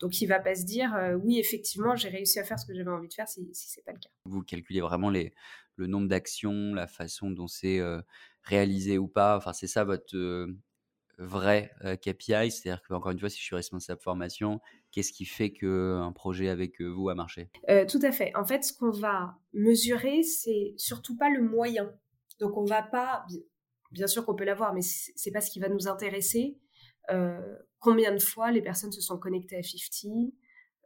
Donc 0.00 0.20
il 0.20 0.26
va 0.26 0.40
pas 0.40 0.54
se 0.54 0.64
dire 0.64 0.94
euh, 0.94 1.14
oui 1.14 1.38
effectivement 1.38 1.94
j'ai 1.96 2.08
réussi 2.08 2.38
à 2.38 2.44
faire 2.44 2.58
ce 2.58 2.66
que 2.66 2.74
j'avais 2.74 2.90
envie 2.90 3.08
de 3.08 3.14
faire 3.14 3.28
si, 3.28 3.48
si 3.52 3.68
c'est 3.68 3.84
pas 3.84 3.92
le 3.92 3.98
cas. 3.98 4.10
Vous 4.26 4.42
calculez 4.42 4.80
vraiment 4.80 5.08
les, 5.08 5.32
le 5.76 5.86
nombre 5.86 6.08
d'actions, 6.08 6.74
la 6.74 6.86
façon 6.86 7.30
dont 7.30 7.46
c'est 7.46 7.78
euh, 7.78 8.00
réalisé 8.42 8.98
ou 8.98 9.08
pas. 9.08 9.36
Enfin 9.36 9.52
c'est 9.52 9.66
ça 9.66 9.84
votre 9.84 10.16
euh, 10.16 10.58
vrai 11.18 11.70
KPI, 12.02 12.50
c'est-à-dire 12.50 12.82
que 12.82 12.92
encore 12.92 13.12
une 13.12 13.20
fois 13.20 13.30
si 13.30 13.38
je 13.38 13.44
suis 13.44 13.54
responsable 13.54 14.00
formation, 14.00 14.60
qu'est-ce 14.90 15.12
qui 15.12 15.24
fait 15.24 15.52
qu'un 15.52 16.10
projet 16.12 16.48
avec 16.48 16.80
vous 16.80 17.08
a 17.08 17.14
marché? 17.14 17.50
Tout 17.88 18.00
à 18.02 18.10
fait. 18.10 18.34
En 18.34 18.44
fait 18.44 18.64
ce 18.64 18.72
qu'on 18.72 18.90
va 18.90 19.38
mesurer 19.52 20.24
c'est 20.24 20.74
surtout 20.76 21.16
pas 21.16 21.30
le 21.30 21.40
moyen. 21.40 21.94
Donc 22.38 22.56
on 22.56 22.64
va 22.64 22.82
pas 22.82 23.26
bien 23.90 24.06
sûr 24.06 24.24
qu'on 24.26 24.34
peut 24.34 24.44
l'avoir 24.44 24.74
mais 24.74 24.82
c'est 24.82 25.30
pas 25.30 25.40
ce 25.40 25.50
qui 25.50 25.60
va 25.60 25.68
nous 25.68 25.88
intéresser. 25.88 26.58
Euh, 27.10 27.40
combien 27.78 28.12
de 28.14 28.20
fois 28.20 28.50
les 28.50 28.62
personnes 28.62 28.92
se 28.92 29.00
sont 29.00 29.18
connectées 29.18 29.56
à 29.56 29.62
50, 29.62 30.32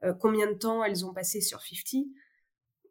euh, 0.05 0.13
combien 0.15 0.51
de 0.51 0.57
temps 0.57 0.83
elles 0.85 1.07
ont 1.07 1.13
passé 1.13 1.41
sur 1.41 1.61
50. 1.61 2.05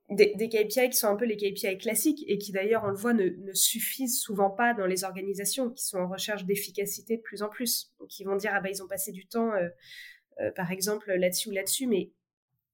Des, 0.10 0.48
KPI 0.48 0.90
qui 0.90 0.94
sont 0.94 1.08
un 1.08 1.18
peu 1.18 1.26
les 1.26 1.36
KPI 1.36 1.78
classiques 1.78 2.24
et 2.28 2.38
qui 2.38 2.54
d'ailleurs, 2.54 2.86
on 2.86 2.92
le 2.92 2.96
voit, 2.96 3.14
ne, 3.14 3.30
suffisent 3.52 4.22
souvent 4.22 4.50
pas 4.50 4.74
dans 4.74 4.86
les 4.86 5.04
organisations 5.04 5.70
qui 5.70 5.84
sont 5.84 5.98
en 5.98 6.08
recherche 6.08 6.46
d'efficacité 6.46 7.18
de 7.18 7.22
plus 7.22 7.42
en 7.42 7.50
plus. 7.50 7.92
Donc, 8.00 8.18
ils 8.18 8.24
vont 8.24 8.38
dire, 8.38 8.52
ah 8.54 8.62
bah, 8.62 8.70
ils 8.70 8.82
ont 8.82 8.88
passé 8.88 9.12
du 9.12 9.28
temps, 9.28 9.52
euh, 9.52 10.52
par 10.56 10.72
exemple, 10.72 11.12
là-dessus 11.12 11.50
ou 11.50 11.52
là-dessus, 11.52 11.88
mais 11.88 12.14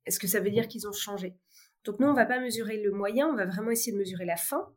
est-ce 0.06 0.19
que 0.19 0.28
ça 0.28 0.41
veut 0.41 0.52
dire 0.52 0.67
qu'ils 0.67 0.88
ont 0.88 0.91
changé? 0.91 1.34
Donc, 1.86 2.00
nous, 2.00 2.06
on 2.06 2.13
va 2.13 2.28
pas 2.28 2.39
mesurer 2.39 2.78
le 2.78 2.91
moyen, 2.91 3.28
on 3.28 3.36
va 3.36 3.48
vraiment 3.48 3.72
essayer 3.72 3.93
de 3.93 3.98
mesurer 3.98 4.26
la 4.26 4.38
fin, 4.38 4.72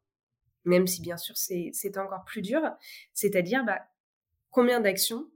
même 0.67 0.87
si, 0.87 1.01
bien 1.01 1.17
sûr, 1.17 1.37
c'est 1.37 1.99
encore 1.99 2.25
plus 2.25 2.43
dur. 2.43 2.61
C'est-à-dire, 3.15 3.65
bah, 3.65 3.81
combien 4.51 4.81
d'actions 4.81 5.31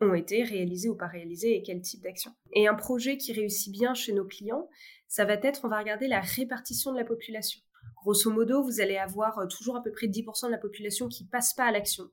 ont 0.00 0.14
été 0.14 0.42
réalisés 0.42 0.88
ou 0.88 0.94
pas 0.94 1.06
réalisés 1.06 1.56
et 1.56 1.62
quel 1.62 1.80
type 1.80 2.02
d'action. 2.02 2.32
Et 2.52 2.68
un 2.68 2.74
projet 2.74 3.16
qui 3.16 3.32
réussit 3.32 3.72
bien 3.72 3.94
chez 3.94 4.12
nos 4.12 4.26
clients, 4.26 4.68
ça 5.08 5.24
va 5.24 5.34
être, 5.34 5.64
on 5.64 5.68
va 5.68 5.78
regarder 5.78 6.06
la 6.06 6.20
répartition 6.20 6.92
de 6.92 6.98
la 6.98 7.04
population. 7.04 7.60
Grosso 7.96 8.30
modo, 8.30 8.62
vous 8.62 8.80
allez 8.80 8.96
avoir 8.96 9.38
euh, 9.38 9.46
toujours 9.46 9.76
à 9.76 9.82
peu 9.82 9.90
près 9.90 10.06
10% 10.06 10.46
de 10.46 10.50
la 10.50 10.58
population 10.58 11.08
qui 11.08 11.24
passe 11.24 11.54
pas 11.54 11.64
à 11.64 11.72
l'action. 11.72 12.10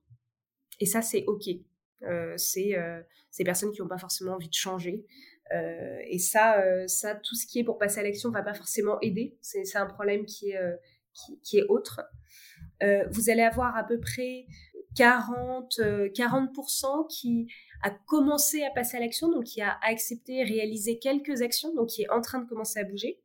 Et 0.79 0.85
ça, 0.85 1.01
c'est 1.01 1.25
OK. 1.25 1.49
Euh, 2.03 2.33
c'est 2.37 2.77
euh, 2.77 3.01
ces 3.31 3.43
personnes 3.43 3.71
qui 3.71 3.81
n'ont 3.81 3.87
pas 3.87 3.97
forcément 3.97 4.33
envie 4.33 4.49
de 4.49 4.53
changer. 4.53 5.05
et 6.09 6.17
ça, 6.17 6.63
ça, 6.87 7.13
tout 7.13 7.35
ce 7.35 7.45
qui 7.45 7.59
est 7.59 7.63
pour 7.63 7.77
passer 7.77 7.99
à 7.99 8.03
l'action 8.03 8.31
va 8.31 8.41
pas 8.41 8.55
forcément 8.55 8.99
aider. 9.01 9.37
C'est 9.41 9.75
un 9.75 9.85
problème 9.85 10.25
qui 10.25 10.51
est, 10.51 10.59
qui 11.43 11.59
est 11.59 11.63
autre. 11.69 12.01
Vous 13.11 13.29
allez 13.29 13.41
avoir 13.41 13.75
à 13.75 13.83
peu 13.83 13.99
près 13.99 14.45
40, 14.95 15.79
40% 16.13 17.07
qui 17.07 17.47
a 17.81 17.89
commencé 17.89 18.63
à 18.63 18.71
passer 18.71 18.97
à 18.97 18.99
l'action, 18.99 19.29
donc 19.29 19.45
qui 19.45 19.61
a 19.61 19.77
accepté, 19.81 20.43
réalisé 20.43 20.99
quelques 20.99 21.41
actions, 21.41 21.73
donc 21.73 21.89
qui 21.89 22.03
est 22.03 22.09
en 22.09 22.21
train 22.21 22.39
de 22.39 22.47
commencer 22.47 22.79
à 22.79 22.83
bouger. 22.83 23.19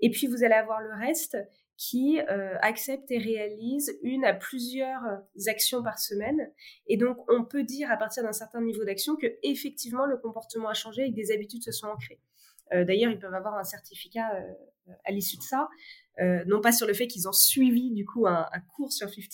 Et 0.00 0.10
puis 0.10 0.26
vous 0.26 0.44
allez 0.44 0.54
avoir 0.54 0.80
le 0.80 0.92
reste 0.94 1.36
qui 1.76 2.20
euh, 2.20 2.56
acceptent 2.60 3.10
et 3.10 3.18
réalisent 3.18 3.98
une 4.02 4.24
à 4.24 4.34
plusieurs 4.34 5.02
actions 5.46 5.82
par 5.82 5.98
semaine. 5.98 6.50
Et 6.86 6.96
donc, 6.96 7.18
on 7.28 7.44
peut 7.44 7.64
dire 7.64 7.90
à 7.90 7.96
partir 7.96 8.22
d'un 8.22 8.32
certain 8.32 8.60
niveau 8.60 8.84
d'action 8.84 9.16
que 9.16 9.26
effectivement 9.42 10.06
le 10.06 10.16
comportement 10.16 10.68
a 10.68 10.74
changé 10.74 11.06
et 11.06 11.10
que 11.10 11.16
des 11.16 11.32
habitudes 11.32 11.64
se 11.64 11.72
sont 11.72 11.88
ancrées. 11.88 12.20
Euh, 12.72 12.84
d'ailleurs, 12.84 13.10
ils 13.10 13.18
peuvent 13.18 13.34
avoir 13.34 13.54
un 13.54 13.64
certificat 13.64 14.30
à 15.04 15.10
l'issue 15.12 15.36
de 15.36 15.42
ça, 15.42 15.68
non 16.18 16.60
pas 16.60 16.72
sur 16.72 16.86
le 16.86 16.94
fait 16.94 17.06
qu'ils 17.06 17.28
ont 17.28 17.32
suivi 17.32 17.90
du 17.90 18.04
coup 18.04 18.26
un, 18.26 18.46
cours 18.74 18.92
sur 18.92 19.08
50, 19.08 19.28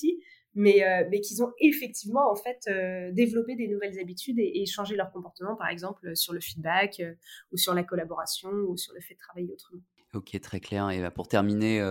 mais, 0.54 0.84
euh, 0.84 1.06
mais 1.10 1.20
qu'ils 1.20 1.42
ont 1.42 1.52
effectivement 1.60 2.30
en 2.30 2.34
fait 2.34 2.64
euh, 2.68 3.12
développé 3.12 3.54
des 3.54 3.68
nouvelles 3.68 3.98
habitudes 4.00 4.38
et, 4.38 4.66
changé 4.66 4.96
leur 4.96 5.12
comportement, 5.12 5.56
par 5.56 5.68
exemple 5.68 6.16
sur 6.16 6.32
le 6.32 6.40
feedback 6.40 7.00
euh, 7.00 7.14
ou 7.52 7.56
sur 7.56 7.74
la 7.74 7.84
collaboration 7.84 8.50
ou 8.50 8.76
sur 8.76 8.92
le 8.92 9.00
fait 9.00 9.14
de 9.14 9.18
travailler 9.20 9.52
autrement. 9.52 9.82
Ok, 10.14 10.38
très 10.40 10.58
clair. 10.58 10.90
Et 10.90 11.00
bah, 11.00 11.10
pour 11.10 11.28
terminer 11.28 11.82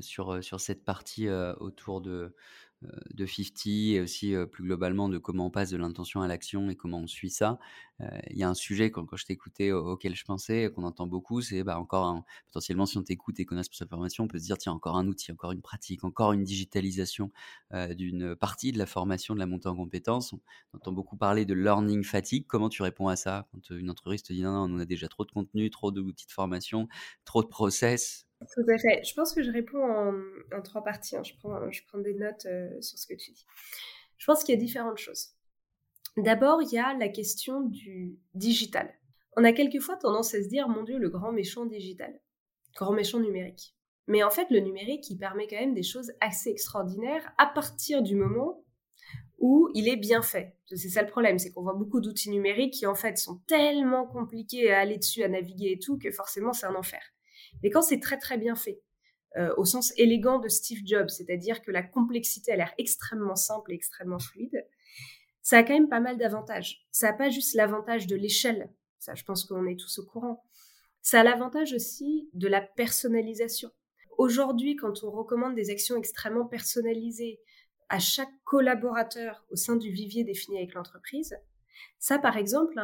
sur, 0.00 0.44
sur 0.44 0.60
cette 0.60 0.84
partie 0.84 1.30
autour 1.30 2.02
de, 2.02 2.10
euh, 2.10 2.34
de 3.14 3.26
50 3.26 3.66
et 3.66 4.00
aussi 4.00 4.34
euh, 4.34 4.46
plus 4.46 4.64
globalement 4.64 5.08
de 5.08 5.18
comment 5.18 5.46
on 5.46 5.50
passe 5.50 5.70
de 5.70 5.76
l'intention 5.76 6.22
à 6.22 6.28
l'action 6.28 6.70
et 6.70 6.76
comment 6.76 6.98
on 7.00 7.06
suit 7.06 7.30
ça. 7.30 7.58
Euh, 8.00 8.08
il 8.30 8.38
y 8.38 8.42
a 8.42 8.48
un 8.48 8.54
sujet 8.54 8.90
quand, 8.90 9.04
quand 9.04 9.16
je 9.16 9.24
t'écoutais 9.24 9.72
auquel 9.72 10.14
je 10.14 10.24
pensais, 10.24 10.70
qu'on 10.74 10.84
entend 10.84 11.06
beaucoup, 11.06 11.40
c'est 11.40 11.62
bah, 11.62 11.78
encore 11.78 12.22
potentiellement 12.46 12.86
si 12.86 12.98
on 12.98 13.02
t'écoute 13.02 13.38
et 13.40 13.44
qu'on 13.44 13.56
a 13.56 13.62
cette 13.62 13.88
formation, 13.88 14.24
on 14.24 14.28
peut 14.28 14.38
se 14.38 14.44
dire 14.44 14.58
tiens 14.58 14.72
encore 14.72 14.96
un 14.96 15.06
outil, 15.06 15.32
encore 15.32 15.52
une 15.52 15.62
pratique, 15.62 16.04
encore 16.04 16.32
une 16.32 16.42
digitalisation 16.42 17.30
d'une 17.90 18.34
partie 18.34 18.72
de 18.72 18.78
la 18.78 18.86
formation, 18.86 19.34
de 19.34 19.38
la 19.38 19.46
montée 19.46 19.68
en 19.68 19.76
compétences. 19.76 20.32
On 20.32 20.40
entend 20.76 20.92
beaucoup 20.92 21.16
parler 21.16 21.44
de 21.44 21.54
learning 21.54 22.02
fatigue. 22.02 22.46
Comment 22.46 22.68
tu 22.68 22.82
réponds 22.82 23.08
à 23.08 23.16
ça 23.16 23.46
quand 23.52 23.70
une 23.70 23.90
entreprise 23.90 24.22
te 24.22 24.32
dit 24.32 24.42
non, 24.42 24.66
non, 24.66 24.76
on 24.76 24.78
a 24.80 24.84
déjà 24.84 25.08
trop 25.08 25.24
de 25.24 25.30
contenu, 25.30 25.70
trop 25.70 25.90
d'outils 25.90 26.26
de 26.26 26.32
formation, 26.32 26.88
trop 27.24 27.42
de 27.42 27.48
process 27.48 28.26
tout 28.54 28.64
à 28.68 28.78
fait. 28.78 29.02
Je 29.04 29.14
pense 29.14 29.32
que 29.32 29.42
je 29.42 29.50
réponds 29.50 29.82
en, 29.82 30.62
trois 30.62 30.82
parties. 30.82 31.16
Hein. 31.16 31.22
Je, 31.22 31.32
prends, 31.38 31.98
des 31.98 32.14
notes 32.14 32.46
euh, 32.46 32.80
sur 32.80 32.98
ce 32.98 33.06
que 33.06 33.14
tu 33.14 33.32
dis. 33.32 33.46
Je 34.18 34.26
pense 34.26 34.44
qu'il 34.44 34.54
y 34.54 34.58
a 34.58 34.60
différentes 34.60 34.98
choses. 34.98 35.30
D'abord, 36.16 36.62
il 36.62 36.72
y 36.72 36.78
a 36.78 36.94
la 36.94 37.08
question 37.08 37.62
du 37.62 38.18
digital. 38.34 38.92
On 39.36 39.44
a 39.44 39.52
quelquefois 39.52 39.96
tendance 39.96 40.34
à 40.34 40.42
se 40.42 40.48
dire, 40.48 40.68
mon 40.68 40.82
Dieu, 40.82 40.98
le 40.98 41.08
grand 41.08 41.32
méchant 41.32 41.64
digital, 41.64 42.20
grand 42.74 42.92
méchant 42.92 43.18
numérique. 43.18 43.74
Mais 44.06 44.22
en 44.22 44.30
fait, 44.30 44.46
le 44.50 44.60
numérique, 44.60 45.08
il 45.08 45.16
permet 45.16 45.46
quand 45.46 45.56
même 45.56 45.74
des 45.74 45.82
choses 45.82 46.12
assez 46.20 46.50
extraordinaires 46.50 47.32
à 47.38 47.46
partir 47.46 48.02
du 48.02 48.14
moment 48.14 48.62
où 49.38 49.70
il 49.74 49.88
est 49.88 49.96
bien 49.96 50.22
fait. 50.22 50.56
C'est 50.66 50.88
ça 50.88 51.02
le 51.02 51.08
problème, 51.08 51.38
c'est 51.38 51.50
qu'on 51.50 51.62
voit 51.62 51.74
beaucoup 51.74 52.00
d'outils 52.00 52.30
numériques 52.30 52.74
qui 52.74 52.86
en 52.86 52.94
fait 52.94 53.18
sont 53.18 53.40
tellement 53.46 54.06
compliqués 54.06 54.70
à 54.72 54.80
aller 54.80 54.98
dessus, 54.98 55.24
à 55.24 55.28
naviguer 55.28 55.72
et 55.72 55.78
tout, 55.78 55.98
que 55.98 56.10
forcément 56.10 56.52
c'est 56.52 56.66
un 56.66 56.74
enfer. 56.74 57.02
Mais 57.62 57.70
quand 57.70 57.82
c'est 57.82 58.00
très 58.00 58.18
très 58.18 58.38
bien 58.38 58.54
fait, 58.54 58.82
euh, 59.36 59.54
au 59.56 59.64
sens 59.64 59.92
élégant 59.96 60.38
de 60.38 60.48
Steve 60.48 60.82
Jobs, 60.84 61.08
c'est-à-dire 61.08 61.62
que 61.62 61.70
la 61.70 61.82
complexité 61.82 62.52
a 62.52 62.56
l'air 62.56 62.74
extrêmement 62.76 63.36
simple 63.36 63.72
et 63.72 63.74
extrêmement 63.74 64.18
fluide, 64.18 64.66
ça 65.40 65.58
a 65.58 65.62
quand 65.62 65.72
même 65.72 65.88
pas 65.88 66.00
mal 66.00 66.18
d'avantages. 66.18 66.86
Ça 66.90 67.10
n'a 67.10 67.12
pas 67.14 67.30
juste 67.30 67.54
l'avantage 67.54 68.06
de 68.06 68.14
l'échelle, 68.14 68.70
ça 68.98 69.14
je 69.14 69.24
pense 69.24 69.44
qu'on 69.44 69.66
est 69.66 69.78
tous 69.80 69.98
au 69.98 70.04
courant. 70.04 70.44
Ça 71.00 71.20
a 71.20 71.24
l'avantage 71.24 71.72
aussi 71.72 72.28
de 72.34 72.46
la 72.46 72.60
personnalisation. 72.60 73.70
Aujourd'hui, 74.18 74.76
quand 74.76 75.02
on 75.02 75.10
recommande 75.10 75.54
des 75.54 75.70
actions 75.70 75.96
extrêmement 75.96 76.44
personnalisées 76.44 77.40
à 77.88 77.98
chaque 77.98 78.32
collaborateur 78.44 79.44
au 79.50 79.56
sein 79.56 79.76
du 79.76 79.90
vivier 79.90 80.24
défini 80.24 80.58
avec 80.58 80.74
l'entreprise, 80.74 81.36
ça 81.98 82.18
par 82.18 82.36
exemple, 82.36 82.78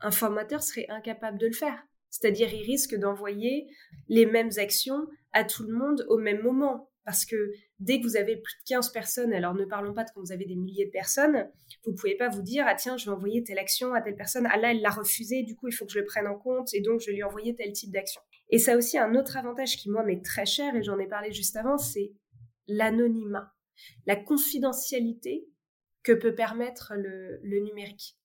un 0.00 0.10
formateur 0.10 0.62
serait 0.62 0.86
incapable 0.90 1.38
de 1.38 1.46
le 1.46 1.54
faire. 1.54 1.82
C'est-à-dire, 2.18 2.52
il 2.52 2.62
risque 2.62 2.94
d'envoyer 2.94 3.68
les 4.08 4.24
mêmes 4.24 4.50
actions 4.56 5.06
à 5.32 5.44
tout 5.44 5.64
le 5.64 5.74
monde 5.74 6.06
au 6.08 6.16
même 6.16 6.42
moment. 6.42 6.90
Parce 7.04 7.24
que 7.24 7.36
dès 7.78 8.00
que 8.00 8.06
vous 8.06 8.16
avez 8.16 8.36
plus 8.36 8.54
de 8.54 8.68
15 8.68 8.90
personnes, 8.90 9.32
alors 9.32 9.54
ne 9.54 9.64
parlons 9.64 9.92
pas 9.92 10.02
de 10.02 10.10
quand 10.12 10.20
vous 10.20 10.32
avez 10.32 10.46
des 10.46 10.56
milliers 10.56 10.86
de 10.86 10.90
personnes, 10.90 11.48
vous 11.84 11.92
ne 11.92 11.96
pouvez 11.96 12.16
pas 12.16 12.28
vous 12.28 12.42
dire, 12.42 12.64
ah 12.66 12.74
tiens, 12.74 12.96
je 12.96 13.04
vais 13.04 13.14
envoyer 13.14 13.44
telle 13.44 13.58
action 13.58 13.94
à 13.94 14.00
telle 14.00 14.16
personne, 14.16 14.48
ah 14.50 14.56
là, 14.56 14.72
elle 14.72 14.80
l'a 14.80 14.90
refusé, 14.90 15.42
du 15.42 15.54
coup, 15.54 15.68
il 15.68 15.72
faut 15.72 15.84
que 15.84 15.92
je 15.92 16.00
le 16.00 16.04
prenne 16.04 16.26
en 16.26 16.36
compte, 16.36 16.74
et 16.74 16.80
donc 16.80 17.00
je 17.00 17.06
vais 17.06 17.12
lui 17.12 17.22
envoyer 17.22 17.54
tel 17.54 17.70
type 17.72 17.92
d'action. 17.92 18.20
Et 18.48 18.58
ça 18.58 18.76
aussi 18.76 18.98
un 18.98 19.14
autre 19.14 19.36
avantage 19.36 19.76
qui, 19.76 19.88
moi, 19.88 20.02
m'est 20.02 20.24
très 20.24 20.46
cher, 20.46 20.74
et 20.74 20.82
j'en 20.82 20.98
ai 20.98 21.06
parlé 21.06 21.30
juste 21.32 21.54
avant, 21.54 21.78
c'est 21.78 22.12
l'anonymat, 22.66 23.52
la 24.06 24.16
confidentialité 24.16 25.46
que 26.02 26.12
peut 26.12 26.34
permettre 26.34 26.94
le 26.96 27.60
numérique. 27.60 28.16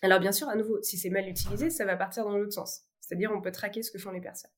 Alors 0.00 0.20
bien 0.20 0.32
sûr, 0.32 0.48
à 0.48 0.56
nouveau, 0.56 0.80
si 0.82 0.96
c'est 0.96 1.10
mal 1.10 1.28
utilisé, 1.28 1.68
ça 1.68 1.84
va 1.84 1.96
partir 1.96 2.24
dans 2.24 2.38
l'autre 2.38 2.52
sens. 2.52 2.82
C'est-à-dire, 3.06 3.30
on 3.32 3.40
peut 3.40 3.52
traquer 3.52 3.82
ce 3.82 3.92
que 3.92 3.98
font 3.98 4.10
les 4.10 4.20
personnes. 4.20 4.50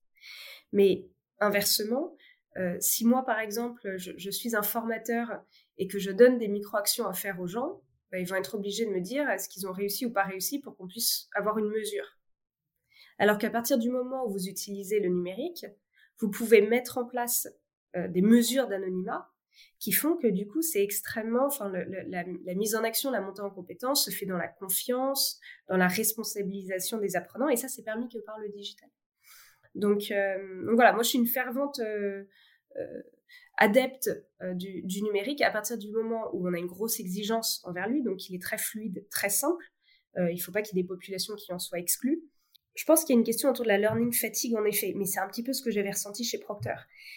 Mais 0.73 1.07
inversement, 1.39 2.17
euh, 2.57 2.77
si 2.81 3.05
moi, 3.05 3.25
par 3.25 3.41
exemple, 3.41 3.97
je, 3.99 4.31
suis 4.31 4.57
un 4.57 4.63
formateur 4.63 5.43
et 5.77 5.87
que 5.87 5.99
je 5.99 6.11
donne 6.11 6.39
des 6.39 6.49
micro-actions 6.49 7.07
à 7.07 7.13
faire 7.13 7.41
aux 7.41 7.47
gens, 7.47 7.83
bah, 8.11 8.19
ils 8.19 8.27
vont 8.27 8.37
être 8.37 8.55
obligés 8.55 8.87
de 8.87 8.91
me 8.91 9.01
dire 9.01 9.29
est-ce 9.29 9.51
qu'ils 9.51 9.67
ont 9.67 9.73
réussi 9.73 10.07
ou 10.07 10.13
pas 10.13 10.25
réussi 10.25 10.61
pour 10.61 10.77
qu'on 10.77 10.89
puisse 10.89 11.29
avoir 11.35 11.59
une 11.59 11.69
mesure? 11.69 12.17
Alors 13.19 13.37
qu'à 13.37 13.51
partir 13.51 13.79
du 13.79 13.91
moment 13.91 14.25
où 14.27 14.31
vous 14.31 14.49
utilisez 14.49 14.99
le 14.99 15.09
numérique, 15.09 15.67
vous 16.19 16.31
pouvez 16.31 16.63
mettre 16.63 16.97
en 16.97 17.05
place 17.05 17.49
euh, 17.97 18.09
des 18.09 18.23
mesures 18.23 18.67
d'anonymat 18.67 19.31
qui 19.79 19.93
font 19.93 20.17
que 20.17 20.27
du 20.27 20.47
coup 20.47 20.61
c'est 20.61 20.83
extrêmement, 20.83 21.47
enfin 21.47 21.71
la, 21.71 22.55
mise 22.55 22.75
en 22.75 22.83
action, 22.83 23.11
la 23.11 23.21
montée 23.21 23.43
en 23.43 23.51
compétence 23.51 24.05
se 24.05 24.11
fait 24.11 24.27
dans 24.27 24.37
la 24.37 24.49
confiance, 24.49 25.41
dans 25.69 25.77
la 25.77 25.89
responsabilisation 25.89 26.99
des 26.99 27.17
apprenants 27.17 27.49
et 27.49 27.57
ça 27.57 27.69
c'est 27.69 27.85
permis 27.85 28.09
que 28.09 28.19
par 28.19 28.39
le 28.39 28.49
digital. 28.49 28.89
Donc, 29.75 30.11
euh, 30.11 30.73
voilà, 30.75 30.93
moi 30.93 31.03
je 31.03 31.11
suis 31.11 31.19
une 31.19 31.27
fervente 31.27 31.79
euh, 31.79 32.25
euh, 32.77 33.03
adepte 33.59 34.11
du, 34.55 34.83
du, 34.83 35.03
numérique 35.03 35.43
à 35.43 35.51
partir 35.51 35.79
du 35.79 35.91
moment 35.91 36.31
où 36.33 36.49
on 36.49 36.55
a 36.55 36.59
une 36.59 36.67
grosse 36.67 36.99
exigence 36.99 37.63
envers 37.65 37.89
lui, 37.89 38.03
donc 38.03 38.29
il 38.29 38.35
est 38.35 38.43
très 38.43 38.59
fluide, 38.59 39.07
très 39.11 39.29
simple. 39.29 39.65
il 40.17 40.35
ne 40.35 40.41
faut 40.41 40.53
pas 40.53 40.63
qu'il 40.63 40.77
y 40.77 40.81
ait 40.81 40.83
des 40.83 40.89
populations 40.89 41.35
qui 41.37 41.53
en 41.53 41.59
soient 41.59 41.79
exclues 41.79 42.23
je 42.79 42.85
pense 42.85 43.03
qu'il 43.03 43.13
y 43.13 43.17
a 43.17 43.19
une 43.19 43.27
question 43.27 43.51
autour 43.51 43.65
de 43.65 43.71
la 43.71 43.77
learning 43.77 44.13
fatigue 44.13 44.55
en 44.55 44.65
effet, 44.65 44.93
mais 44.95 45.05
c'est 45.05 45.19
un 45.19 45.27
petit 45.27 45.43
peu 45.43 45.53
ce 45.53 45.63
que 45.63 45.71
j'avais 45.73 45.91
ressenti 45.91 46.23
chez 46.23 46.39
Procter. 46.39 46.77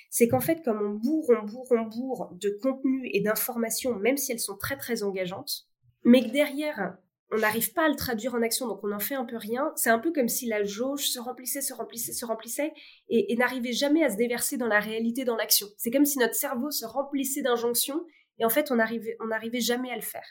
C'est 0.10 0.28
qu'en 0.28 0.40
fait, 0.40 0.64
comme 0.66 0.82
on 0.82 0.90
bourre, 0.90 1.30
on 1.40 1.46
bourre, 1.46 1.68
on 1.70 1.84
bourre 1.84 2.30
de 2.32 2.50
contenu 2.64 3.08
et 3.14 3.22
d'informations, 3.22 3.94
même 3.94 4.18
si 4.18 4.32
elles 4.32 4.40
sont 4.40 4.58
très 4.58 4.76
très 4.76 5.04
engageantes, 5.04 5.68
mais 6.04 6.24
que 6.24 6.32
derrière, 6.32 6.98
on 7.32 7.38
n'arrive 7.38 7.74
pas 7.74 7.86
à 7.86 7.90
le 7.90 7.96
traduire 7.96 8.34
en 8.34 8.42
action, 8.42 8.68
donc 8.68 8.84
on 8.84 8.88
n'en 8.88 9.00
fait 9.00 9.14
un 9.14 9.24
peu 9.24 9.38
rien. 9.38 9.72
C'est 9.76 9.92
un 9.92 10.00
peu 10.00 10.12
comme 10.12 10.30
si 10.30 10.48
la 10.48 10.64
jauge 10.64 11.08
se 11.08 11.20
remplissait, 11.20 11.62
se 11.62 11.76
remplissait, 11.76 12.14
se 12.14 12.26
remplissait, 12.26 12.74
et, 13.10 13.36
n'arrivait 13.36 13.72
jamais 13.72 14.04
à 14.04 14.10
se 14.10 14.18
déverser 14.18 14.58
dans 14.58 14.68
la 14.68 14.80
réalité, 14.80 15.26
dans 15.26 15.36
l'action. 15.36 15.68
C'est 15.78 15.92
comme 15.92 16.06
si 16.06 16.18
notre 16.18 16.34
cerveau 16.34 16.72
se 16.72 16.88
remplissait 16.88 17.44
d'injonctions, 17.44 18.04
et 18.40 18.46
en 18.46 18.50
fait, 18.50 18.72
on 18.72 18.78
n'arrivait 18.78 19.16
on 19.20 19.28
n'arrivait 19.28 19.62
jamais 19.62 19.92
à 19.92 19.96
le 19.96 20.02
faire. 20.02 20.26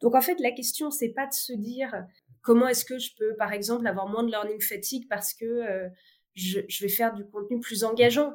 Donc 0.00 0.14
en 0.14 0.20
fait, 0.20 0.38
la 0.38 0.52
question, 0.52 0.92
c'est 0.92 1.08
pas 1.08 1.26
de 1.26 1.32
se 1.32 1.52
dire 1.52 2.06
Comment 2.42 2.68
est-ce 2.68 2.84
que 2.84 2.98
je 2.98 3.10
peux, 3.16 3.34
par 3.36 3.52
exemple, 3.52 3.86
avoir 3.86 4.08
moins 4.08 4.24
de 4.24 4.30
learning 4.30 4.60
fatigue 4.60 5.08
parce 5.08 5.32
que 5.32 5.44
euh, 5.44 5.88
je, 6.34 6.60
vais 6.80 6.88
faire 6.88 7.14
du 7.14 7.24
contenu 7.24 7.60
plus 7.60 7.84
engageant? 7.84 8.34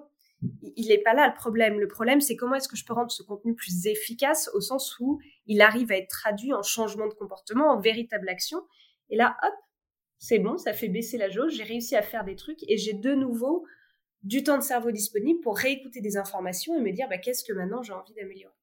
Il 0.76 0.88
n'est 0.88 1.00
pas 1.00 1.14
là 1.14 1.28
le 1.28 1.34
problème. 1.34 1.80
Le 1.80 1.88
problème, 1.88 2.22
c'est 2.22 2.36
comment 2.36 2.56
est-ce 2.56 2.70
que 2.70 2.78
je 2.78 2.86
peux 2.86 2.94
rendre 2.94 3.12
ce 3.12 3.24
contenu 3.24 3.56
plus 3.56 3.86
efficace 3.88 4.50
au 4.54 4.62
sens 4.62 4.98
où 5.00 5.20
il 5.46 5.62
arrive 5.62 5.92
à 5.92 5.98
être 5.98 6.10
traduit 6.10 6.54
en 6.54 6.64
changement 6.64 7.08
de 7.08 7.14
comportement, 7.14 7.72
en 7.72 7.80
véritable 7.80 8.30
action. 8.30 8.62
Et 9.10 9.18
là, 9.18 9.36
hop, 9.44 9.54
c'est 10.20 10.40
bon, 10.40 10.58
ça 10.58 10.74
fait 10.74 10.90
baisser 10.90 11.18
la 11.18 11.30
jauge, 11.30 11.54
j'ai 11.54 11.64
réussi 11.64 11.96
à 11.96 12.02
faire 12.02 12.24
des 12.24 12.36
trucs 12.36 12.64
et 12.68 12.78
j'ai 12.78 12.94
de 12.94 13.14
nouveau 13.14 13.66
du 14.24 14.44
temps 14.44 14.58
de 14.58 14.64
cerveau 14.64 14.92
disponible 14.92 15.40
pour 15.42 15.58
réécouter 15.58 16.02
des 16.02 16.18
informations 16.18 16.76
et 16.76 16.82
me 16.82 16.92
dire 16.92 17.08
bah, 17.10 17.18
qu'est-ce 17.18 17.44
que 17.44 17.54
maintenant 17.54 17.84
j'ai 17.84 17.94
envie 17.94 18.14
d'améliorer? 18.14 18.54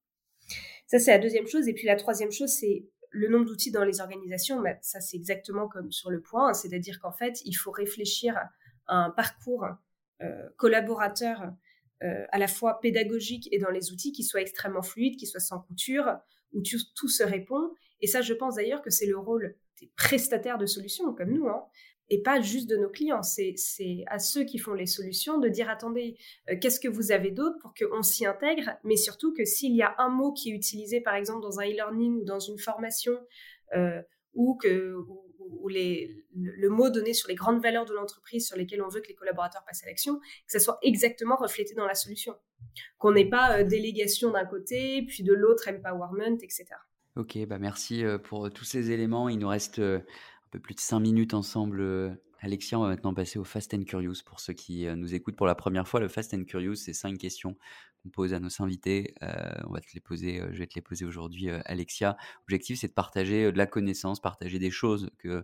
Ça, 0.86 0.98
c'est 0.98 1.12
la 1.12 1.18
deuxième 1.18 1.46
chose. 1.46 1.68
Et 1.68 1.72
puis 1.72 1.86
la 1.86 1.96
troisième 1.96 2.30
chose, 2.30 2.50
c'est 2.50 2.86
le 3.14 3.28
nombre 3.28 3.46
d'outils 3.46 3.70
dans 3.70 3.84
les 3.84 4.00
organisations, 4.00 4.60
bah, 4.60 4.74
ça 4.82 5.00
c'est 5.00 5.16
exactement 5.16 5.68
comme 5.68 5.92
sur 5.92 6.10
le 6.10 6.20
point, 6.20 6.52
c'est-à-dire 6.52 7.00
qu'en 7.00 7.12
fait, 7.12 7.40
il 7.44 7.54
faut 7.54 7.70
réfléchir 7.70 8.36
à 8.86 8.96
un 8.96 9.10
parcours 9.10 9.66
euh, 10.20 10.48
collaborateur 10.56 11.52
euh, 12.02 12.24
à 12.32 12.38
la 12.38 12.48
fois 12.48 12.80
pédagogique 12.80 13.48
et 13.52 13.58
dans 13.58 13.70
les 13.70 13.92
outils 13.92 14.12
qui 14.12 14.24
soit 14.24 14.40
extrêmement 14.40 14.82
fluide, 14.82 15.16
qui 15.16 15.26
soit 15.26 15.40
sans 15.40 15.60
couture, 15.60 16.18
où 16.52 16.60
tout, 16.60 17.08
se 17.08 17.22
répond. 17.22 17.72
Et 18.00 18.08
ça, 18.08 18.20
je 18.20 18.34
pense 18.34 18.56
d'ailleurs 18.56 18.82
que 18.82 18.90
c'est 18.90 19.06
le 19.06 19.16
rôle 19.16 19.54
des 19.80 19.90
prestataires 19.96 20.58
de 20.58 20.66
solutions 20.66 21.14
comme 21.14 21.30
nous, 21.30 21.46
hein, 21.46 21.64
et 22.10 22.22
pas 22.22 22.40
juste 22.40 22.68
de 22.68 22.76
nos 22.76 22.88
clients. 22.88 23.22
C'est 23.22 23.54
à 24.06 24.18
ceux 24.18 24.44
qui 24.44 24.58
font 24.58 24.74
les 24.74 24.86
solutions 24.86 25.38
de 25.38 25.48
dire 25.48 25.70
attendez, 25.70 26.16
euh, 26.50 26.56
qu'est-ce 26.60 26.80
que 26.80 26.88
vous 26.88 27.12
avez 27.12 27.30
d'autre 27.30 27.56
pour 27.60 27.72
qu'on 27.74 28.02
s'y 28.02 28.26
intègre, 28.26 28.76
mais 28.84 28.96
surtout 28.96 29.32
que 29.32 29.44
s'il 29.44 29.74
y 29.74 29.82
a 29.82 29.94
un 29.98 30.10
mot 30.10 30.32
qui 30.32 30.50
est 30.50 30.54
utilisé 30.54 31.00
par 31.00 31.14
exemple 31.14 31.40
dans 31.40 31.60
un 31.60 31.64
e-learning 31.64 32.20
ou 32.20 32.24
dans 32.24 32.40
une 32.40 32.58
formation, 32.58 33.18
euh, 33.76 34.02
ou 34.34 34.56
que 34.56 34.96
le 36.34 36.68
mot 36.68 36.90
donné 36.90 37.14
sur 37.14 37.28
les 37.28 37.34
grandes 37.34 37.62
valeurs 37.62 37.84
de 37.84 37.94
l'entreprise 37.94 38.46
sur 38.46 38.56
lesquelles 38.56 38.82
on 38.82 38.88
veut 38.88 39.00
que 39.00 39.08
les 39.08 39.14
collaborateurs 39.14 39.64
passent 39.64 39.84
à 39.84 39.86
l'action, 39.86 40.18
que 40.18 40.52
ça 40.52 40.58
soit 40.58 40.78
exactement 40.82 41.36
reflété 41.36 41.74
dans 41.74 41.86
la 41.86 41.94
solution. 41.94 42.34
Qu'on 42.98 43.12
n'ait 43.12 43.28
pas 43.28 43.58
euh, 43.58 43.64
délégation 43.64 44.32
d'un 44.32 44.44
côté, 44.44 45.04
puis 45.06 45.22
de 45.22 45.32
l'autre 45.32 45.68
empowerment, 45.68 46.38
etc. 46.42 46.66
Ok, 47.16 47.38
bah 47.46 47.60
merci 47.60 48.02
pour 48.24 48.50
tous 48.52 48.64
ces 48.64 48.90
éléments. 48.90 49.28
Il 49.28 49.38
nous 49.38 49.46
reste 49.46 49.80
plus 50.58 50.74
de 50.74 50.80
cinq 50.80 51.00
minutes 51.00 51.34
ensemble 51.34 51.80
euh, 51.80 52.10
Alexia, 52.40 52.78
on 52.78 52.82
va 52.82 52.88
maintenant 52.88 53.14
passer 53.14 53.38
au 53.38 53.44
Fast 53.44 53.72
and 53.72 53.84
Curious. 53.84 54.16
Pour 54.24 54.38
ceux 54.38 54.52
qui 54.52 54.86
euh, 54.86 54.96
nous 54.96 55.14
écoutent 55.14 55.36
pour 55.36 55.46
la 55.46 55.54
première 55.54 55.88
fois, 55.88 56.00
le 56.00 56.08
Fast 56.08 56.34
and 56.34 56.44
Curious, 56.44 56.74
c'est 56.74 56.92
cinq 56.92 57.16
questions 57.16 57.56
qu'on 58.02 58.10
pose 58.10 58.34
à 58.34 58.40
nos 58.40 58.50
invités. 58.60 59.14
Euh, 59.22 59.54
on 59.66 59.72
va 59.72 59.80
te 59.80 59.86
les 59.94 60.00
poser, 60.00 60.42
je 60.52 60.58
vais 60.58 60.66
te 60.66 60.74
les 60.74 60.82
poser 60.82 61.06
aujourd'hui, 61.06 61.48
Alexia. 61.48 62.18
L'objectif, 62.40 62.78
c'est 62.80 62.88
de 62.88 62.92
partager 62.92 63.50
de 63.50 63.56
la 63.56 63.66
connaissance, 63.66 64.20
partager 64.20 64.58
des 64.58 64.70
choses 64.70 65.08
que 65.16 65.42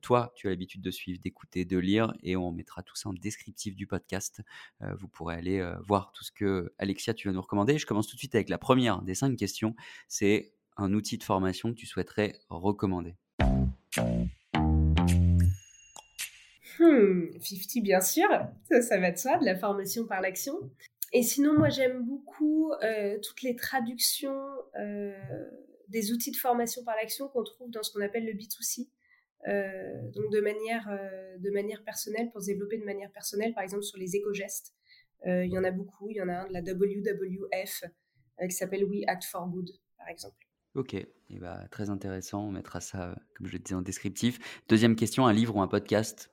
toi, 0.00 0.32
tu 0.34 0.46
as 0.46 0.50
l'habitude 0.50 0.80
de 0.80 0.90
suivre, 0.90 1.20
d'écouter, 1.20 1.66
de 1.66 1.76
lire, 1.76 2.14
et 2.22 2.34
on 2.34 2.50
mettra 2.50 2.82
tout 2.82 2.96
ça 2.96 3.10
en 3.10 3.12
descriptif 3.12 3.76
du 3.76 3.86
podcast. 3.86 4.40
vous 4.80 5.08
pourrez 5.08 5.34
aller 5.34 5.70
voir 5.86 6.12
tout 6.12 6.24
ce 6.24 6.32
que 6.32 6.72
Alexia, 6.78 7.12
tu 7.12 7.28
vas 7.28 7.34
nous 7.34 7.42
recommander. 7.42 7.76
Je 7.76 7.84
commence 7.84 8.06
tout 8.06 8.16
de 8.16 8.20
suite 8.20 8.34
avec 8.34 8.48
la 8.48 8.58
première 8.58 9.02
des 9.02 9.14
cinq 9.14 9.36
questions. 9.36 9.74
C'est 10.08 10.54
un 10.78 10.94
outil 10.94 11.18
de 11.18 11.24
formation 11.24 11.70
que 11.70 11.78
tu 11.78 11.86
souhaiterais 11.86 12.40
recommander. 12.48 13.16
Hmm, 16.78 17.30
50 17.40 17.82
bien 17.82 18.00
sûr, 18.00 18.28
ça, 18.80 18.98
va 18.98 19.10
de 19.10 19.18
soi, 19.18 19.38
de 19.38 19.44
la 19.44 19.56
formation 19.56 20.06
par 20.06 20.20
l'action. 20.20 20.54
Et 21.12 21.22
sinon, 21.22 21.58
moi 21.58 21.68
j'aime 21.68 22.02
beaucoup 22.04 22.72
euh, 22.82 23.18
toutes 23.22 23.42
les 23.42 23.54
traductions 23.54 24.48
euh, 24.78 25.12
des 25.88 26.10
outils 26.12 26.30
de 26.30 26.36
formation 26.36 26.82
par 26.84 26.96
l'action 26.96 27.28
qu'on 27.28 27.44
trouve 27.44 27.70
dans 27.70 27.82
ce 27.82 27.92
qu'on 27.92 28.00
appelle 28.00 28.24
le 28.24 28.32
B2C. 28.32 28.88
Euh, 29.48 30.10
donc 30.14 30.32
de 30.32 30.40
manière, 30.40 30.88
de 31.38 31.50
manière 31.50 31.84
personnelle, 31.84 32.30
pour 32.30 32.40
se 32.40 32.46
développer 32.46 32.78
de 32.78 32.84
manière 32.84 33.10
personnelle, 33.10 33.52
par 33.52 33.62
exemple 33.62 33.82
sur 33.82 33.98
les 33.98 34.16
éco-gestes. 34.16 34.72
il 35.26 35.52
y 35.52 35.58
en 35.58 35.64
a 35.64 35.70
beaucoup, 35.70 36.08
il 36.10 36.16
y 36.16 36.22
en 36.22 36.28
a 36.28 36.34
un 36.34 36.48
de 36.48 36.52
la 36.54 36.62
WWF 36.62 37.84
qui 38.48 38.50
s'appelle 38.50 38.84
We 38.84 39.04
Act 39.06 39.24
for 39.24 39.46
Good, 39.48 39.70
par 39.98 40.08
exemple. 40.08 40.51
Ok, 40.74 40.94
et 40.94 41.38
bah, 41.38 41.66
très 41.70 41.90
intéressant, 41.90 42.46
on 42.46 42.50
mettra 42.50 42.80
ça, 42.80 43.14
comme 43.34 43.46
je 43.46 43.52
le 43.52 43.58
disais, 43.58 43.74
en 43.74 43.82
descriptif. 43.82 44.62
Deuxième 44.68 44.96
question, 44.96 45.26
un 45.26 45.32
livre 45.32 45.56
ou 45.56 45.60
un 45.60 45.68
podcast 45.68 46.30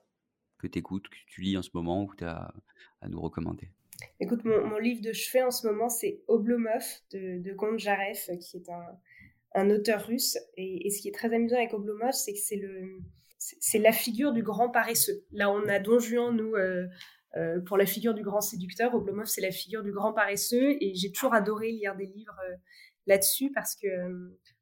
que 0.58 0.66
tu 0.66 0.78
écoutes, 0.78 1.08
que 1.08 1.16
tu 1.26 1.42
lis 1.42 1.56
en 1.56 1.62
ce 1.62 1.70
moment 1.74 2.02
ou 2.02 2.06
que 2.06 2.16
tu 2.16 2.24
as 2.24 2.54
à 3.02 3.08
nous 3.08 3.20
recommander? 3.20 3.70
Écoute, 4.18 4.44
mon, 4.44 4.78
livre 4.78 5.02
de 5.02 5.12
chevet 5.12 5.42
en 5.42 5.50
ce 5.50 5.66
moment, 5.66 5.88
c'est 5.88 6.22
Oblomov 6.28 6.82
de, 7.12 7.42
de 7.42 8.36
qui 8.38 8.56
est 8.56 8.70
un, 9.54 9.70
auteur 9.70 10.06
russe. 10.06 10.38
Et, 10.56 10.88
ce 10.90 11.00
qui 11.00 11.08
est 11.08 11.14
très 11.14 11.32
amusant 11.34 11.56
avec 11.56 11.74
Oblomov, 11.74 12.12
c'est 12.12 12.32
que 12.32 12.38
c'est 13.38 13.78
la 13.78 13.92
figure 13.92 14.32
du 14.32 14.42
grand 14.42 14.70
paresseux. 14.70 15.24
Là, 15.32 15.50
on 15.50 15.66
a 15.68 15.78
Don 15.78 15.98
Juan, 15.98 16.34
nous, 16.36 16.54
euh, 16.54 16.86
euh, 17.36 17.60
pour 17.60 17.76
la 17.76 17.86
figure 17.86 18.14
du 18.14 18.22
grand 18.22 18.40
séducteur. 18.40 18.94
Oblomov, 18.94 19.26
c'est 19.26 19.40
la 19.40 19.52
figure 19.52 19.82
du 19.82 19.92
grand 19.92 20.12
paresseux. 20.12 20.76
Et 20.80 20.94
j'ai 20.94 21.12
toujours 21.12 21.34
adoré 21.34 21.70
lire 21.72 21.94
des 21.96 22.06
livres 22.06 22.38
euh, 22.48 22.56
là-dessus 23.06 23.50
parce 23.52 23.74
que 23.74 23.86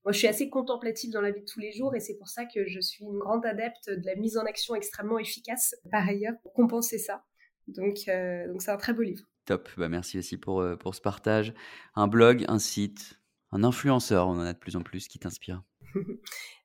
moi, 0.04 0.12
je 0.12 0.18
suis 0.18 0.26
assez 0.26 0.48
contemplative 0.48 1.10
dans 1.10 1.20
la 1.20 1.30
vie 1.30 1.40
de 1.40 1.44
tous 1.44 1.60
les 1.60 1.72
jours 1.72 1.94
et 1.94 2.00
c'est 2.00 2.16
pour 2.16 2.28
ça 2.28 2.44
que 2.46 2.66
je 2.66 2.80
suis 2.80 3.04
une 3.04 3.18
grande 3.18 3.44
adepte 3.44 3.90
de 3.90 4.06
la 4.06 4.14
mise 4.14 4.38
en 4.38 4.44
action 4.44 4.74
extrêmement 4.74 5.18
efficace, 5.18 5.74
par 5.90 6.08
ailleurs, 6.08 6.34
pour 6.42 6.52
compenser 6.54 6.98
ça. 6.98 7.24
Donc, 7.66 7.98
euh, 8.08 8.46
donc 8.48 8.62
c'est 8.62 8.70
un 8.70 8.76
très 8.76 8.94
beau 8.94 9.02
livre. 9.02 9.26
Top, 9.44 9.68
bah 9.76 9.88
merci 9.88 10.18
aussi 10.18 10.36
pour, 10.36 10.60
euh, 10.60 10.76
pour 10.76 10.94
ce 10.94 11.00
partage. 11.00 11.52
Un 11.94 12.06
blog, 12.06 12.44
un 12.48 12.58
site, 12.58 13.20
un 13.52 13.64
influenceur, 13.64 14.28
on 14.28 14.32
en 14.32 14.40
a 14.40 14.52
de 14.52 14.58
plus 14.58 14.76
en 14.76 14.82
plus 14.82 15.08
qui 15.08 15.18
t'inspire. 15.18 15.62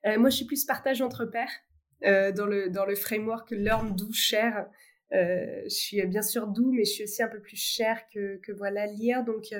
Euh, 0.06 0.18
moi, 0.18 0.28
je 0.28 0.36
suis 0.36 0.44
plus 0.44 0.66
partage 0.66 1.00
entre 1.00 1.24
pairs 1.24 1.50
dans, 2.02 2.44
le, 2.44 2.68
dans 2.68 2.84
le 2.84 2.94
framework 2.94 3.50
Learn, 3.52 3.96
Do, 3.96 4.12
Share. 4.12 4.66
Je 5.14 5.68
suis 5.68 6.04
bien 6.06 6.22
sûr 6.22 6.48
doux, 6.48 6.72
mais 6.72 6.84
je 6.84 6.90
suis 6.90 7.04
aussi 7.04 7.22
un 7.22 7.28
peu 7.28 7.40
plus 7.40 7.56
cher 7.56 8.02
que, 8.12 8.36
que 8.38 8.52
voilà 8.52 8.86
lire. 8.86 9.24
Donc, 9.24 9.54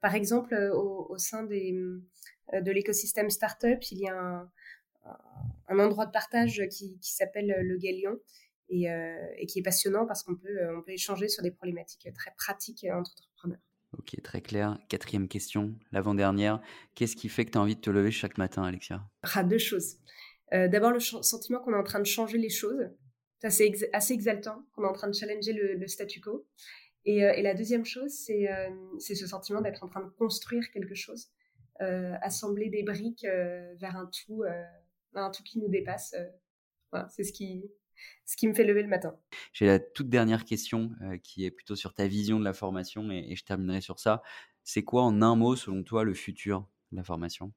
par 0.00 0.14
exemple, 0.14 0.54
au, 0.74 1.06
au 1.08 1.18
sein 1.18 1.44
des, 1.44 1.74
euh, 2.54 2.60
de 2.60 2.70
l'écosystème 2.70 3.30
startup, 3.30 3.82
il 3.90 3.98
y 3.98 4.08
a 4.08 4.48
un, 5.68 5.78
endroit 5.78 6.06
de 6.06 6.12
partage 6.12 6.62
qui, 6.70 6.98
s'appelle 7.00 7.54
le 7.60 7.76
Galion 7.76 8.18
euh, 8.70 9.26
et, 9.36 9.46
qui 9.46 9.58
est 9.58 9.62
passionnant 9.62 10.06
parce 10.06 10.22
qu'on 10.22 10.34
peut, 10.34 10.76
on 10.76 10.82
peut 10.82 10.92
échanger 10.92 11.28
sur 11.28 11.42
des 11.42 11.50
problématiques 11.50 12.08
très 12.14 12.32
pratiques 12.36 12.86
entre 12.90 13.12
entrepreneurs. 13.12 13.60
Ok, 13.96 14.20
très 14.22 14.42
clair. 14.42 14.78
Quatrième 14.88 15.28
question, 15.28 15.74
l'avant-dernière. 15.92 16.60
Qu'est-ce 16.94 17.16
qui 17.16 17.28
fait 17.28 17.46
que 17.46 17.52
tu 17.52 17.58
as 17.58 17.60
envie 17.60 17.76
de 17.76 17.80
te 17.80 17.90
lever 17.90 18.10
chaque 18.10 18.36
matin, 18.36 18.62
Alexia? 18.62 19.02
Ah, 19.34 19.44
Deux 19.44 19.58
choses. 19.58 19.96
Euh, 20.52 20.68
d'abord, 20.68 20.92
le 20.92 21.00
sentiment 21.00 21.60
qu'on 21.60 21.72
est 21.72 21.78
en 21.78 21.84
train 21.84 22.00
de 22.00 22.06
changer 22.06 22.38
les 22.38 22.50
choses. 22.50 22.90
C'est 23.40 23.72
assez, 23.92 24.12
exaltant, 24.12 24.64
qu'on 24.72 24.84
est 24.84 24.88
en 24.88 24.92
train 24.92 25.08
de 25.08 25.14
challenger 25.14 25.52
le, 25.52 25.86
statu 25.86 26.20
quo. 26.20 26.46
Et, 27.04 27.20
la 27.20 27.54
deuxième 27.54 27.84
chose, 27.84 28.10
c'est 28.10 28.48
ce 28.98 29.26
sentiment 29.26 29.60
d'être 29.60 29.84
en 29.84 29.88
train 29.88 30.02
de 30.02 30.10
construire 30.10 30.70
quelque 30.72 30.94
chose. 30.94 31.30
Euh, 31.80 32.14
assembler 32.22 32.70
des 32.70 32.82
briques 32.82 33.24
euh, 33.24 33.72
vers 33.76 33.96
un 33.96 34.06
tout, 34.06 34.42
euh, 34.42 34.64
un 35.14 35.30
tout 35.30 35.44
qui 35.44 35.60
nous 35.60 35.68
dépasse. 35.68 36.16
Voilà, 36.90 37.08
c'est 37.08 37.22
ce 37.22 37.32
qui, 37.32 37.70
ce 38.24 38.36
qui 38.36 38.48
me 38.48 38.54
fait 38.54 38.64
lever 38.64 38.82
le 38.82 38.88
matin. 38.88 39.16
J'ai 39.52 39.66
la 39.66 39.78
toute 39.78 40.08
dernière 40.08 40.44
question 40.44 40.90
qui 41.22 41.44
est 41.44 41.52
plutôt 41.52 41.76
sur 41.76 41.94
ta 41.94 42.08
vision 42.08 42.40
de 42.40 42.44
la 42.44 42.52
formation 42.52 43.10
et, 43.12 43.36
je 43.36 43.44
terminerai 43.44 43.80
sur 43.80 44.00
ça. 44.00 44.22
C'est 44.64 44.82
quoi 44.82 45.02
en 45.04 45.22
un 45.22 45.36
mot 45.36 45.54
selon 45.54 45.84
toi 45.84 46.02
le 46.02 46.14
futur 46.14 46.68
de 46.90 46.96
la 46.96 47.04
formation? 47.04 47.52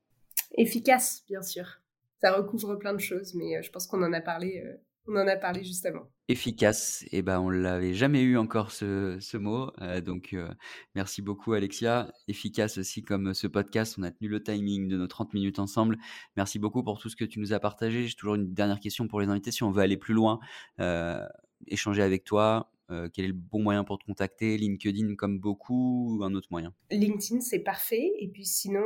Efficace, 0.55 1.23
bien 1.27 1.41
sûr. 1.41 1.81
Ça 2.21 2.33
recouvre 2.33 2.75
plein 2.75 2.93
de 2.93 2.99
choses, 2.99 3.33
mais 3.33 3.63
je 3.63 3.71
pense 3.71 3.87
qu'on 3.87 4.03
en 4.03 4.13
a 4.13 4.21
parlé 4.21 4.63
on 5.07 5.15
en 5.15 5.27
a 5.27 5.35
parlé 5.35 5.63
justement. 5.63 6.09
Efficace, 6.27 7.03
et 7.11 7.17
eh 7.17 7.21
ben 7.21 7.39
on 7.39 7.49
l'avait 7.49 7.93
jamais 7.93 8.21
eu 8.21 8.37
encore 8.37 8.71
ce, 8.71 9.37
mot, 9.37 9.71
euh, 9.81 9.99
donc 9.99 10.33
euh, 10.33 10.47
merci 10.95 11.21
beaucoup 11.21 11.53
Alexia. 11.53 12.13
Efficace 12.27 12.77
aussi 12.77 13.03
comme 13.03 13.33
ce 13.33 13.47
podcast, 13.47 13.95
on 13.97 14.03
a 14.03 14.11
tenu 14.11 14.29
le 14.29 14.41
timing 14.41 14.87
de 14.87 14.97
nos 14.97 15.07
30 15.07 15.33
minutes 15.33 15.59
ensemble. 15.59 15.97
Merci 16.37 16.59
beaucoup 16.59 16.83
pour 16.83 16.99
tout 16.99 17.09
ce 17.09 17.15
que 17.15 17.25
tu 17.25 17.39
nous 17.39 17.51
as 17.53 17.59
partagé. 17.59 18.07
J'ai 18.07 18.15
toujours 18.15 18.35
une 18.35 18.53
dernière 18.53 18.79
question 18.79 19.07
pour 19.07 19.19
les 19.19 19.27
invités, 19.27 19.51
si 19.51 19.63
on 19.63 19.71
veut 19.71 19.81
aller 19.81 19.97
plus 19.97 20.13
loin, 20.13 20.39
euh, 20.79 21.25
échanger 21.67 22.01
avec 22.01 22.23
toi, 22.23 22.71
quel 23.13 23.23
est 23.23 23.29
le 23.29 23.33
bon 23.33 23.63
moyen 23.63 23.85
pour 23.85 23.99
te 23.99 24.03
contacter? 24.03 24.57
LinkedIn 24.57 25.15
comme 25.15 25.39
beaucoup 25.39 26.17
ou 26.17 26.23
un 26.25 26.33
autre 26.35 26.49
moyen? 26.51 26.73
LinkedIn, 26.89 27.39
c'est 27.39 27.59
parfait. 27.59 28.11
Et 28.19 28.27
puis 28.27 28.43
sinon, 28.43 28.83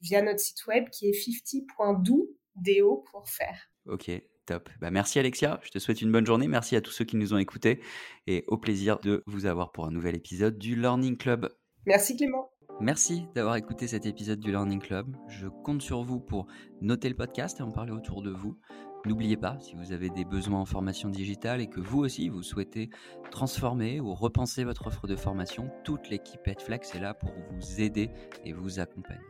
via 0.00 0.22
notre 0.22 0.40
site 0.40 0.66
web 0.66 0.88
qui 0.88 1.10
est 1.10 1.12
50.do 1.12 3.04
pour 3.10 3.28
faire. 3.28 3.70
Ok, 3.84 4.10
Top. 4.48 4.70
Bah, 4.80 4.90
merci 4.90 5.18
Alexia, 5.18 5.60
je 5.62 5.68
te 5.68 5.78
souhaite 5.78 6.00
une 6.00 6.10
bonne 6.10 6.24
journée. 6.24 6.48
Merci 6.48 6.74
à 6.74 6.80
tous 6.80 6.90
ceux 6.90 7.04
qui 7.04 7.16
nous 7.18 7.34
ont 7.34 7.36
écoutés 7.36 7.82
et 8.26 8.44
au 8.46 8.56
plaisir 8.56 8.98
de 8.98 9.22
vous 9.26 9.44
avoir 9.44 9.72
pour 9.72 9.84
un 9.84 9.90
nouvel 9.90 10.16
épisode 10.16 10.56
du 10.56 10.74
Learning 10.74 11.18
Club. 11.18 11.50
Merci 11.84 12.16
Clément. 12.16 12.48
Merci 12.80 13.26
d'avoir 13.34 13.56
écouté 13.56 13.86
cet 13.86 14.06
épisode 14.06 14.40
du 14.40 14.50
Learning 14.50 14.80
Club. 14.80 15.14
Je 15.28 15.48
compte 15.48 15.82
sur 15.82 16.02
vous 16.02 16.18
pour 16.18 16.46
noter 16.80 17.10
le 17.10 17.14
podcast 17.14 17.60
et 17.60 17.62
en 17.62 17.70
parler 17.70 17.92
autour 17.92 18.22
de 18.22 18.30
vous. 18.30 18.58
N'oubliez 19.04 19.36
pas, 19.36 19.58
si 19.60 19.74
vous 19.76 19.92
avez 19.92 20.08
des 20.08 20.24
besoins 20.24 20.60
en 20.60 20.64
formation 20.64 21.10
digitale 21.10 21.60
et 21.60 21.68
que 21.68 21.80
vous 21.80 21.98
aussi 21.98 22.30
vous 22.30 22.42
souhaitez 22.42 22.88
transformer 23.30 24.00
ou 24.00 24.14
repenser 24.14 24.64
votre 24.64 24.86
offre 24.86 25.06
de 25.06 25.16
formation, 25.16 25.70
toute 25.84 26.08
l'équipe 26.08 26.48
Edflex 26.48 26.94
est 26.94 27.00
là 27.00 27.12
pour 27.12 27.34
vous 27.50 27.82
aider 27.82 28.08
et 28.46 28.54
vous 28.54 28.80
accompagner. 28.80 29.20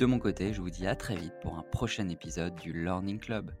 De 0.00 0.06
mon 0.06 0.18
côté, 0.18 0.52
je 0.52 0.60
vous 0.60 0.70
dis 0.70 0.88
à 0.88 0.96
très 0.96 1.14
vite 1.14 1.34
pour 1.40 1.56
un 1.56 1.62
prochain 1.62 2.08
épisode 2.08 2.56
du 2.56 2.72
Learning 2.72 3.20
Club. 3.20 3.52